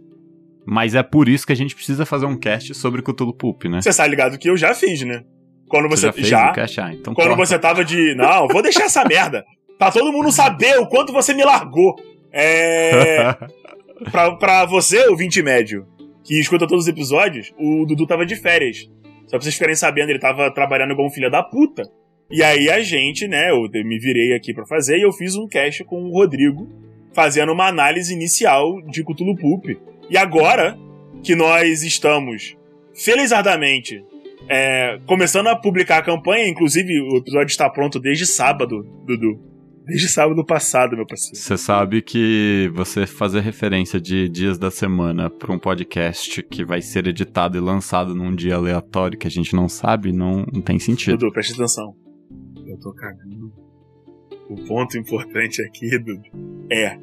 Mas 0.67 0.95
é 0.95 1.03
por 1.03 1.29
isso 1.29 1.47
que 1.47 1.53
a 1.53 1.57
gente 1.57 1.75
precisa 1.75 2.05
fazer 2.05 2.27
um 2.27 2.37
cast 2.37 2.75
sobre 2.75 3.01
Cthulhu 3.01 3.33
Poop, 3.33 3.69
né? 3.69 3.81
Você 3.81 3.97
tá 3.97 4.07
ligado 4.07 4.37
que 4.37 4.51
eu 4.51 4.57
já 4.57 4.75
fiz, 4.75 5.01
né? 5.03 5.23
Quando 5.69 5.89
você, 5.89 6.07
já 6.07 6.13
fez 6.13 6.29
já 6.29 6.53
cast? 6.53 6.81
Ah, 6.81 6.93
então 6.93 7.15
quando 7.15 7.29
corta. 7.29 7.47
você 7.47 7.59
tava 7.59 7.85
de, 7.85 8.15
não, 8.15 8.49
vou 8.49 8.63
deixar 8.63 8.85
essa 8.85 9.05
merda. 9.05 9.45
Pra 9.79 9.93
todo 9.93 10.13
mundo 10.13 10.33
saber 10.33 10.79
o 10.79 10.89
quanto 10.89 11.13
você 11.13 11.33
me 11.33 11.45
largou. 11.45 11.95
É, 12.33 13.35
pra, 14.11 14.37
pra 14.37 14.65
você, 14.67 15.09
o 15.09 15.17
20 15.17 15.43
médio, 15.43 15.87
que 16.25 16.39
escuta 16.41 16.67
todos 16.67 16.85
os 16.85 16.89
episódios, 16.89 17.53
o 17.59 17.85
Dudu 17.87 18.07
tava 18.07 18.27
de 18.27 18.37
férias. 18.37 18.89
Só 19.27 19.37
pra 19.37 19.41
vocês 19.41 19.55
ficarem 19.55 19.75
sabendo, 19.75 20.11
ele 20.11 20.19
tava 20.19 20.51
trabalhando 20.53 20.93
igual 20.93 21.07
um 21.07 21.11
filho 21.11 21.31
da 21.31 21.43
puta. 21.43 21.83
E 22.31 22.43
aí 22.43 22.69
a 22.69 22.81
gente, 22.81 23.29
né, 23.29 23.51
eu 23.51 23.69
me 23.85 23.99
virei 23.99 24.35
aqui 24.35 24.53
pra 24.53 24.67
fazer 24.67 24.99
e 24.99 25.03
eu 25.03 25.13
fiz 25.13 25.37
um 25.37 25.47
cast 25.47 25.85
com 25.85 26.03
o 26.03 26.13
Rodrigo, 26.13 26.69
fazendo 27.13 27.53
uma 27.53 27.67
análise 27.67 28.13
inicial 28.13 28.81
de 28.83 29.05
Cthulhu 29.05 29.37
Poop. 29.37 29.79
E 30.09 30.17
agora 30.17 30.79
que 31.23 31.35
nós 31.35 31.83
estamos, 31.83 32.57
felizardamente, 32.95 34.05
é, 34.49 35.01
começando 35.07 35.49
a 35.49 35.57
publicar 35.57 35.99
a 35.99 36.03
campanha, 36.03 36.49
inclusive 36.49 36.93
o 37.01 37.17
episódio 37.17 37.51
está 37.51 37.69
pronto 37.69 37.99
desde 37.99 38.27
sábado, 38.27 38.83
Dudu. 39.05 39.41
Desde 39.85 40.09
sábado 40.09 40.45
passado, 40.45 40.97
meu 40.97 41.07
parceiro. 41.07 41.37
Você 41.37 41.57
sabe 41.57 42.03
que 42.03 42.69
você 42.75 43.07
fazer 43.07 43.41
referência 43.41 44.01
de 44.01 44.29
dias 44.29 44.59
da 44.59 44.69
semana 44.69 45.31
para 45.31 45.53
um 45.53 45.59
podcast 45.61 46.43
que 46.43 46.65
vai 46.65 46.83
ser 46.83 47.07
editado 47.07 47.57
e 47.57 47.61
lançado 47.61 48.13
num 48.13 48.35
dia 48.35 48.57
aleatório 48.57 49.17
que 49.17 49.29
a 49.29 49.31
gente 49.31 49.55
não 49.55 49.69
sabe, 49.69 50.13
não, 50.13 50.45
não 50.53 50.61
tem 50.61 50.79
sentido. 50.81 51.19
Dudu, 51.19 51.33
preste 51.33 51.53
atenção. 51.53 51.95
Eu 52.67 52.79
tô 52.81 52.93
cagando. 52.95 53.53
O 54.51 54.57
ponto 54.67 54.99
importante 54.99 55.63
aqui, 55.63 55.89
Dudu, 55.99 56.21
é 56.71 56.99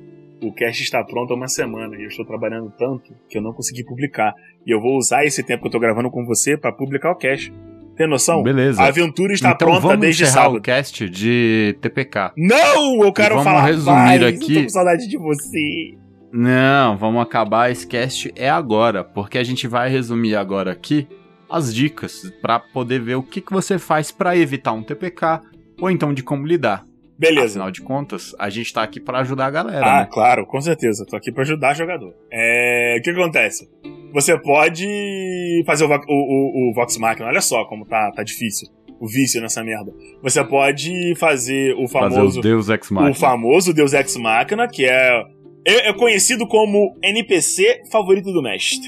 o 0.47 0.53
cast 0.53 0.83
está 0.83 1.03
pronto 1.03 1.33
há 1.33 1.35
uma 1.35 1.47
semana 1.47 1.95
e 1.95 2.03
eu 2.03 2.07
estou 2.07 2.25
trabalhando 2.25 2.71
tanto 2.77 3.13
que 3.29 3.37
eu 3.37 3.41
não 3.41 3.53
consegui 3.53 3.83
publicar. 3.83 4.33
E 4.65 4.71
eu 4.71 4.81
vou 4.81 4.97
usar 4.97 5.25
esse 5.25 5.43
tempo 5.43 5.61
que 5.61 5.67
eu 5.67 5.71
tô 5.71 5.79
gravando 5.79 6.09
com 6.09 6.25
você 6.25 6.57
para 6.57 6.71
publicar 6.71 7.11
o 7.11 7.15
cast. 7.15 7.53
Tem 7.95 8.07
noção? 8.07 8.41
Beleza. 8.41 8.81
A 8.81 8.87
aventura 8.87 9.33
está 9.33 9.51
então 9.51 9.67
pronta 9.67 9.81
vamos 9.81 9.99
desde 9.99 10.25
sábado. 10.25 10.57
o 10.57 10.61
cast 10.61 11.07
de 11.09 11.77
TPK. 11.79 12.31
Não, 12.35 13.03
eu 13.03 13.13
quero 13.13 13.35
vamos 13.35 13.43
falar 13.43 13.65
resumir 13.65 13.95
mais. 13.95 14.23
aqui. 14.23 14.53
Eu 14.53 14.57
tô 14.57 14.63
com 14.63 14.69
saudade 14.69 15.07
de 15.07 15.17
você. 15.17 15.97
Não, 16.31 16.97
vamos 16.97 17.21
acabar 17.21 17.71
esse 17.71 17.85
cast 17.85 18.33
é 18.35 18.49
agora, 18.49 19.03
porque 19.03 19.37
a 19.37 19.43
gente 19.43 19.67
vai 19.67 19.89
resumir 19.89 20.35
agora 20.35 20.71
aqui 20.71 21.07
as 21.47 21.71
dicas 21.71 22.33
para 22.41 22.57
poder 22.59 22.99
ver 22.99 23.15
o 23.15 23.21
que, 23.21 23.39
que 23.39 23.53
você 23.53 23.77
faz 23.77 24.11
para 24.11 24.35
evitar 24.35 24.71
um 24.71 24.81
TPK 24.81 25.41
ou 25.79 25.91
então 25.91 26.11
de 26.11 26.23
como 26.23 26.47
lidar. 26.47 26.83
Beleza. 27.27 27.53
Afinal 27.59 27.71
de 27.71 27.81
contas, 27.81 28.35
a 28.39 28.49
gente 28.49 28.71
tá 28.73 28.83
aqui 28.83 28.99
para 28.99 29.19
ajudar 29.19 29.45
a 29.47 29.51
galera, 29.51 29.85
Ah, 29.85 29.99
né? 30.01 30.09
claro, 30.11 30.45
com 30.45 30.59
certeza. 30.61 31.05
Tô 31.05 31.15
aqui 31.15 31.31
pra 31.31 31.41
ajudar 31.43 31.71
o 31.73 31.75
jogador. 31.75 32.13
É, 32.31 32.97
O 32.99 33.01
que 33.03 33.09
acontece? 33.09 33.67
Você 34.13 34.37
pode 34.39 35.63
fazer 35.65 35.85
o, 35.85 35.87
Vox- 35.87 36.05
o, 36.07 36.13
o, 36.13 36.71
o 36.71 36.73
Vox 36.73 36.97
Machina. 36.97 37.27
Olha 37.27 37.41
só 37.41 37.65
como 37.65 37.85
tá, 37.85 38.11
tá 38.15 38.23
difícil. 38.23 38.67
O 38.99 39.07
vício 39.07 39.41
nessa 39.41 39.63
merda. 39.63 39.91
Você 40.21 40.43
pode 40.43 41.13
fazer 41.17 41.73
o 41.75 41.87
Fazer 41.87 42.15
famoso. 42.15 42.39
o 42.39 42.41
Deus 42.41 42.69
Ex 42.69 42.89
o 42.89 42.93
Machina. 42.93 43.13
famoso 43.15 43.73
Deus 43.73 43.91
Ex 43.93 44.15
Machina, 44.17 44.67
que 44.67 44.85
é, 44.85 45.21
é, 45.67 45.89
é 45.89 45.93
conhecido 45.93 46.47
como 46.47 46.95
NPC 47.03 47.81
favorito 47.91 48.31
do 48.31 48.41
mestre. 48.41 48.87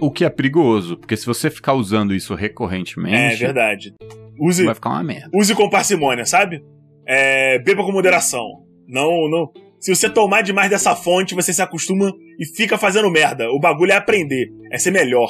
O 0.00 0.10
que 0.10 0.24
é 0.24 0.30
perigoso, 0.30 0.96
porque 0.96 1.16
se 1.16 1.24
você 1.26 1.48
ficar 1.50 1.74
usando 1.74 2.14
isso 2.14 2.34
É 2.34 2.36
recorrentemente, 2.36 3.38
verdade. 3.38 3.94
Use, 4.38 4.64
vai 4.64 4.74
ficar 4.74 4.90
uma 4.90 5.02
merda. 5.04 5.30
use 5.34 5.54
com 5.54 5.68
parcimônia, 5.70 6.24
sabe? 6.24 6.62
É, 7.06 7.58
beba 7.58 7.84
com 7.84 7.92
moderação. 7.92 8.44
Não, 8.86 9.28
não. 9.28 9.50
Se 9.80 9.94
você 9.94 10.08
tomar 10.08 10.42
demais 10.42 10.70
dessa 10.70 10.94
fonte, 10.94 11.34
você 11.34 11.52
se 11.52 11.60
acostuma 11.60 12.12
e 12.38 12.46
fica 12.56 12.78
fazendo 12.78 13.10
merda. 13.10 13.50
O 13.50 13.58
bagulho 13.58 13.92
é 13.92 13.96
aprender, 13.96 14.46
é 14.70 14.78
ser 14.78 14.92
melhor. 14.92 15.28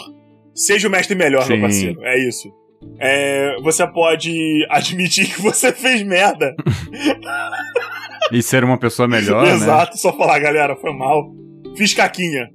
Seja 0.54 0.88
o 0.88 0.90
mestre 0.90 1.16
melhor, 1.16 1.44
Sim. 1.44 1.54
meu 1.54 1.62
parceiro. 1.62 2.04
É 2.04 2.18
isso. 2.18 2.52
É, 2.98 3.56
você 3.62 3.86
pode 3.86 4.66
admitir 4.68 5.32
que 5.32 5.40
você 5.40 5.72
fez 5.72 6.02
merda. 6.02 6.54
E 8.30 8.42
ser 8.42 8.64
uma 8.64 8.78
pessoa 8.78 9.08
melhor, 9.08 9.46
né? 9.46 9.52
Exato, 9.52 9.96
só 9.96 10.12
falar, 10.16 10.38
galera, 10.38 10.76
foi 10.76 10.92
mal. 10.92 11.32
Fiz 11.76 11.94
caquinha. 11.94 12.50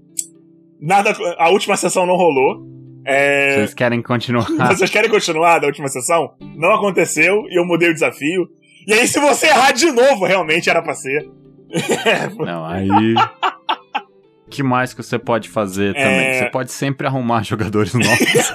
Nada. 0.79 1.15
A 1.39 1.49
última 1.49 1.75
sessão 1.75 2.05
não 2.05 2.15
rolou. 2.15 2.65
É, 3.05 3.55
Vocês 3.55 3.73
querem 3.73 4.01
continuar? 4.01 4.45
Vocês 4.67 4.89
querem 4.89 5.09
continuar 5.09 5.59
da 5.59 5.67
última 5.67 5.87
sessão? 5.87 6.35
Não 6.55 6.73
aconteceu 6.73 7.43
e 7.49 7.59
eu 7.59 7.65
mudei 7.65 7.89
o 7.89 7.93
desafio. 7.93 8.47
E 8.87 8.93
aí, 8.93 9.05
se 9.05 9.19
você 9.19 9.47
errar 9.47 9.73
de 9.73 9.91
novo, 9.91 10.25
realmente 10.25 10.69
era 10.69 10.81
pra 10.81 10.93
ser. 10.93 11.29
Não, 12.39 12.65
aí. 12.65 12.89
O 12.89 14.49
que 14.49 14.63
mais 14.63 14.93
que 14.93 15.03
você 15.03 15.19
pode 15.19 15.49
fazer 15.49 15.93
também? 15.93 16.27
É. 16.27 16.39
Você 16.39 16.49
pode 16.49 16.71
sempre 16.71 17.05
arrumar 17.05 17.43
jogadores 17.45 17.93
novos. 17.93 18.53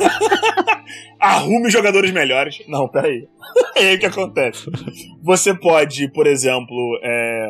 Arrume 1.21 1.71
jogadores 1.71 2.11
melhores. 2.12 2.62
Não, 2.66 2.88
peraí. 2.88 3.29
É 3.77 3.88
aí 3.88 3.97
o 3.97 3.99
que 3.99 4.07
acontece. 4.07 4.71
Você 5.23 5.55
pode, 5.55 6.09
por 6.09 6.27
exemplo, 6.27 6.99
é, 7.03 7.49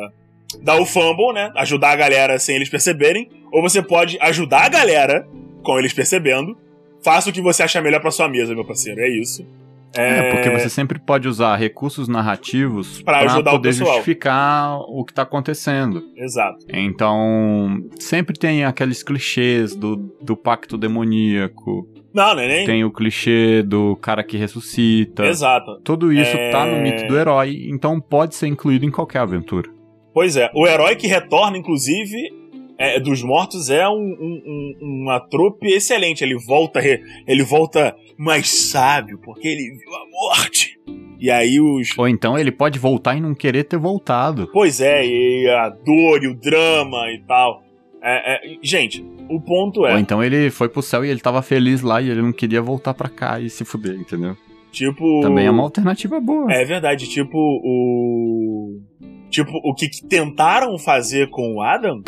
dar 0.61 0.75
o 0.75 0.85
fumble, 0.85 1.33
né? 1.33 1.51
Ajudar 1.55 1.91
a 1.91 1.95
galera 1.95 2.37
sem 2.37 2.57
eles 2.57 2.69
perceberem. 2.69 3.29
Ou 3.51 3.61
você 3.61 3.81
pode 3.81 4.17
ajudar 4.21 4.65
a 4.65 4.69
galera 4.69 5.25
com 5.63 5.79
eles 5.79 5.93
percebendo. 5.93 6.57
Faça 7.01 7.29
o 7.29 7.33
que 7.33 7.41
você 7.41 7.63
achar 7.63 7.81
melhor 7.81 8.01
pra 8.01 8.11
sua 8.11 8.27
mesa, 8.27 8.53
meu 8.53 8.65
parceiro. 8.65 8.99
É 8.99 9.07
isso. 9.07 9.45
É, 9.95 10.31
porque 10.31 10.49
você 10.49 10.69
sempre 10.69 10.99
pode 10.99 11.27
usar 11.27 11.55
recursos 11.55 12.07
narrativos 12.07 13.01
o 13.01 13.43
poder 13.43 13.73
justificar 13.73 14.79
o 14.79 15.03
que 15.05 15.13
tá 15.13 15.21
acontecendo. 15.23 16.03
Exato. 16.17 16.65
Então, 16.69 17.83
sempre 17.99 18.37
tem 18.37 18.65
aqueles 18.65 19.03
clichês 19.03 19.75
do, 19.75 19.95
do 20.21 20.35
pacto 20.35 20.77
demoníaco, 20.77 21.87
Não, 22.13 22.33
não 22.35 22.41
é 22.41 22.47
nem. 22.47 22.65
tem 22.65 22.83
o 22.83 22.91
clichê 22.91 23.61
do 23.63 23.95
cara 23.97 24.23
que 24.23 24.37
ressuscita. 24.37 25.25
Exato. 25.25 25.79
Tudo 25.83 26.11
isso 26.11 26.35
É. 26.35 26.49
tá 26.51 26.65
no 26.65 26.81
mito 26.81 27.05
do 27.07 27.17
herói, 27.17 27.67
então 27.69 27.99
pode 27.99 28.35
ser 28.35 28.47
incluído 28.47 28.85
em 28.85 28.91
qualquer 28.91 29.19
aventura. 29.19 29.69
Pois 30.13 30.35
é, 30.37 30.49
o 30.53 30.67
herói 30.67 30.95
que 30.95 31.07
retorna, 31.07 31.57
inclusive, 31.57 32.17
é, 32.77 32.99
dos 32.99 33.21
mortos 33.23 33.69
é 33.69 33.87
um, 33.87 33.93
um- 33.93 34.41
um- 34.81 35.01
uma 35.03 35.19
trope 35.19 35.67
excelente. 35.67 36.23
Ele 36.23 36.35
volta, 36.37 36.79
ele 37.27 37.43
volta 37.43 37.95
mais 38.17 38.49
sábio, 38.49 39.19
porque 39.23 39.47
ele 39.47 39.77
viu 39.77 39.93
a 39.95 40.05
morte. 40.11 40.79
E 41.19 41.29
aí 41.31 41.59
os. 41.59 41.97
Ou 41.97 42.07
então 42.07 42.37
ele 42.37 42.51
pode 42.51 42.77
voltar 42.79 43.15
e 43.15 43.21
não 43.21 43.33
querer 43.33 43.63
ter 43.63 43.77
voltado. 43.77 44.49
Pois 44.51 44.81
é, 44.81 45.05
e 45.05 45.47
a 45.49 45.69
dor 45.69 46.23
e 46.23 46.27
o 46.27 46.35
drama 46.35 47.09
e 47.11 47.21
tal. 47.27 47.63
É, 48.05 48.35
é, 48.35 48.57
gente, 48.61 49.01
o 49.29 49.39
ponto 49.39 49.81
Ou 49.81 49.87
é, 49.87 49.97
então 49.99 50.21
ele 50.21 50.49
foi 50.49 50.67
pro 50.67 50.81
céu 50.81 51.05
e 51.05 51.09
ele 51.09 51.21
tava 51.21 51.41
feliz 51.41 51.81
lá 51.81 52.01
e 52.01 52.09
ele 52.09 52.21
não 52.21 52.33
queria 52.33 52.61
voltar 52.61 52.93
pra 52.93 53.07
cá 53.07 53.39
e 53.39 53.49
se 53.49 53.63
fuder, 53.63 53.95
entendeu? 53.95 54.35
tipo. 54.73 55.21
Também 55.21 55.45
é 55.45 55.51
uma 55.51 55.63
alternativa 55.63 56.19
boa. 56.19 56.51
É 56.51 56.65
verdade, 56.65 57.07
tipo 57.07 57.37
o. 57.37 58.81
Tipo, 59.29 59.51
o 59.63 59.73
que 59.73 59.89
tentaram 60.07 60.77
fazer 60.77 61.29
com 61.29 61.55
o 61.55 61.61
Adam 61.61 62.01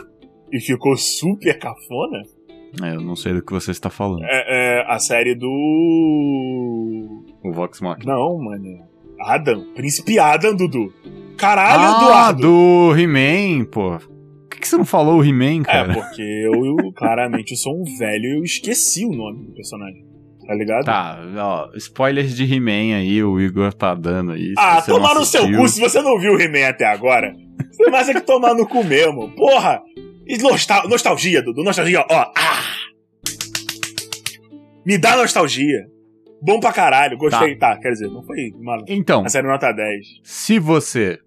e 0.55 0.61
ficou 0.61 0.95
super 0.97 1.57
cafona 1.59 2.23
É, 2.83 2.95
eu 2.95 3.01
não 3.01 3.15
sei 3.15 3.33
do 3.33 3.41
que 3.43 3.51
você 3.53 3.71
está 3.71 3.89
falando. 3.89 4.23
é, 4.23 4.79
é 4.79 4.85
a 4.87 4.99
série 4.99 5.35
do. 5.35 7.23
O 7.43 7.51
Vox 7.51 7.81
Machina. 7.81 8.13
Não, 8.13 8.37
mano. 8.43 8.79
Adam. 9.21 9.65
Príncipe 9.73 10.19
Adam, 10.19 10.55
Dudu. 10.55 10.91
Caralho, 11.37 11.83
ah, 11.83 11.97
Eduardo. 12.01 12.41
do 12.41 12.95
He-Man, 12.97 13.65
pô. 13.65 13.97
Por 13.97 14.49
que, 14.49 14.59
que 14.61 14.67
você 14.67 14.77
não 14.77 14.85
falou 14.85 15.19
o 15.19 15.23
He-Man, 15.23 15.61
É, 15.61 15.63
cara? 15.63 15.93
porque 15.93 16.21
eu, 16.21 16.65
eu, 16.65 16.91
claramente 16.95 17.51
eu 17.51 17.57
sou 17.57 17.73
um 17.73 17.83
velho 17.97 18.23
e 18.25 18.37
eu 18.39 18.43
esqueci 18.43 19.05
o 19.05 19.11
nome 19.11 19.45
do 19.47 19.53
personagem. 19.53 20.05
Tá 20.45 20.53
ligado? 20.53 20.85
Tá, 20.85 21.19
ó, 21.37 21.69
spoilers 21.75 22.35
de 22.35 22.43
He-Man 22.53 22.95
aí, 22.97 23.23
o 23.23 23.39
Igor 23.39 23.73
tá 23.73 23.95
dando 23.95 24.33
aí. 24.33 24.53
Ah, 24.57 24.79
tomar 24.81 25.15
no 25.15 25.25
seu 25.25 25.49
cu, 25.51 25.67
se 25.67 25.79
você 25.81 26.01
não 26.03 26.19
viu 26.19 26.33
o 26.33 26.39
He-Man 26.41 26.67
até 26.69 26.85
agora, 26.85 27.33
você 27.71 27.89
mais 27.89 28.07
é 28.09 28.13
que 28.13 28.21
tomar 28.21 28.53
no 28.53 28.67
cu 28.67 28.83
mesmo. 28.83 29.29
Porra! 29.35 29.81
E 30.27 30.37
nostal- 30.37 30.87
nostalgia, 30.89 31.41
Dudu, 31.41 31.63
nostalgia, 31.63 32.05
ó. 32.09 32.31
Ah! 32.35 32.63
Me 34.85 34.97
dá 34.97 35.15
nostalgia. 35.17 35.85
Bom 36.41 36.59
pra 36.59 36.71
caralho, 36.71 37.17
gostei. 37.17 37.55
Tá, 37.55 37.77
quer 37.77 37.91
dizer, 37.91 38.07
não 38.07 38.23
foi 38.23 38.51
uma, 38.55 38.83
Então, 38.87 39.21
uma 39.21 39.29
série 39.29 39.47
nota 39.47 39.71
10. 39.71 40.05
se 40.23 40.59
você 40.59 41.19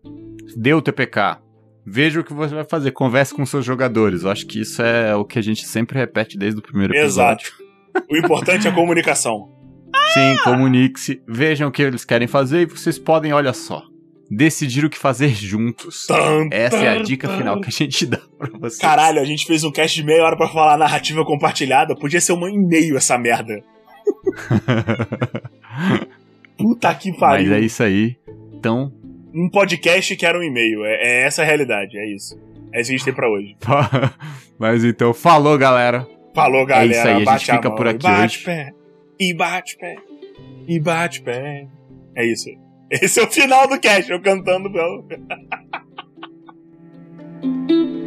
deu 0.56 0.78
o 0.78 0.82
TPK, 0.82 1.38
veja 1.84 2.20
o 2.20 2.24
que 2.24 2.32
você 2.32 2.54
vai 2.54 2.64
fazer. 2.64 2.92
Converse 2.92 3.34
com 3.34 3.44
seus 3.44 3.64
jogadores. 3.64 4.22
Eu 4.22 4.30
acho 4.30 4.46
que 4.46 4.60
isso 4.60 4.80
é 4.82 5.14
o 5.16 5.24
que 5.24 5.38
a 5.38 5.42
gente 5.42 5.66
sempre 5.66 5.98
repete 5.98 6.38
desde 6.38 6.60
o 6.60 6.62
primeiro 6.62 6.94
episódio. 6.94 7.50
O 8.08 8.16
importante 8.16 8.66
é 8.66 8.70
a 8.70 8.74
comunicação. 8.74 9.52
Sim, 10.14 10.36
comunique-se, 10.44 11.20
vejam 11.26 11.68
o 11.68 11.72
que 11.72 11.82
eles 11.82 12.04
querem 12.04 12.28
fazer 12.28 12.60
e 12.62 12.66
vocês 12.66 12.98
podem, 12.98 13.32
olha 13.32 13.52
só, 13.52 13.82
decidir 14.30 14.84
o 14.84 14.90
que 14.90 14.98
fazer 14.98 15.28
juntos. 15.34 16.06
Essa 16.50 16.76
é 16.78 16.88
a 16.88 17.02
dica 17.02 17.28
final 17.28 17.60
que 17.60 17.68
a 17.68 17.72
gente 17.72 18.06
dá 18.06 18.20
pra 18.38 18.50
vocês. 18.58 18.80
Caralho, 18.80 19.20
a 19.20 19.24
gente 19.24 19.46
fez 19.46 19.64
um 19.64 19.72
cast 19.72 19.94
de 19.98 20.04
meia 20.04 20.24
hora 20.24 20.36
pra 20.36 20.48
falar 20.48 20.76
narrativa 20.76 21.24
compartilhada. 21.24 21.94
Podia 21.94 22.20
ser 22.20 22.32
uma 22.32 22.50
e-mail 22.50 22.96
essa 22.96 23.16
merda. 23.18 23.62
Puta 26.56 26.94
que 26.94 27.10
Mas 27.10 27.20
pariu. 27.20 27.54
é 27.54 27.60
isso 27.60 27.82
aí. 27.82 28.16
Então, 28.52 28.92
Um 29.34 29.48
podcast 29.48 30.16
que 30.16 30.26
era 30.26 30.38
um 30.38 30.42
e-mail. 30.42 30.84
É, 30.84 30.94
é 30.94 31.22
essa 31.26 31.42
a 31.42 31.44
realidade, 31.44 31.96
é 31.96 32.14
isso. 32.14 32.36
É 32.72 32.80
isso 32.80 32.90
que 32.90 32.94
a 32.94 32.98
gente 32.98 33.04
tem 33.04 33.14
pra 33.14 33.30
hoje. 33.30 33.56
mas 34.58 34.84
então, 34.84 35.14
falou, 35.14 35.56
galera. 35.56 36.06
Falou, 36.34 36.66
galera. 36.66 36.90
isso 36.90 37.08
aí, 37.08 37.28
a 37.28 37.38
gente 37.38 37.52
fica 37.52 37.70
por 37.70 37.86
e 37.86 37.90
aqui 37.90 38.02
bate 38.02 38.36
hoje. 38.38 38.44
pé. 38.44 38.70
E 39.20 39.34
bate 39.34 39.76
pé. 39.78 39.94
E 40.66 40.80
bate 40.80 41.22
pé. 41.22 41.66
É 42.16 42.26
isso. 42.26 42.48
Esse 42.90 43.20
é 43.20 43.24
o 43.24 43.30
final 43.30 43.68
do 43.68 43.78
cast, 43.78 44.10
eu 44.10 44.22
cantando 44.22 44.72
pelo. 44.72 45.06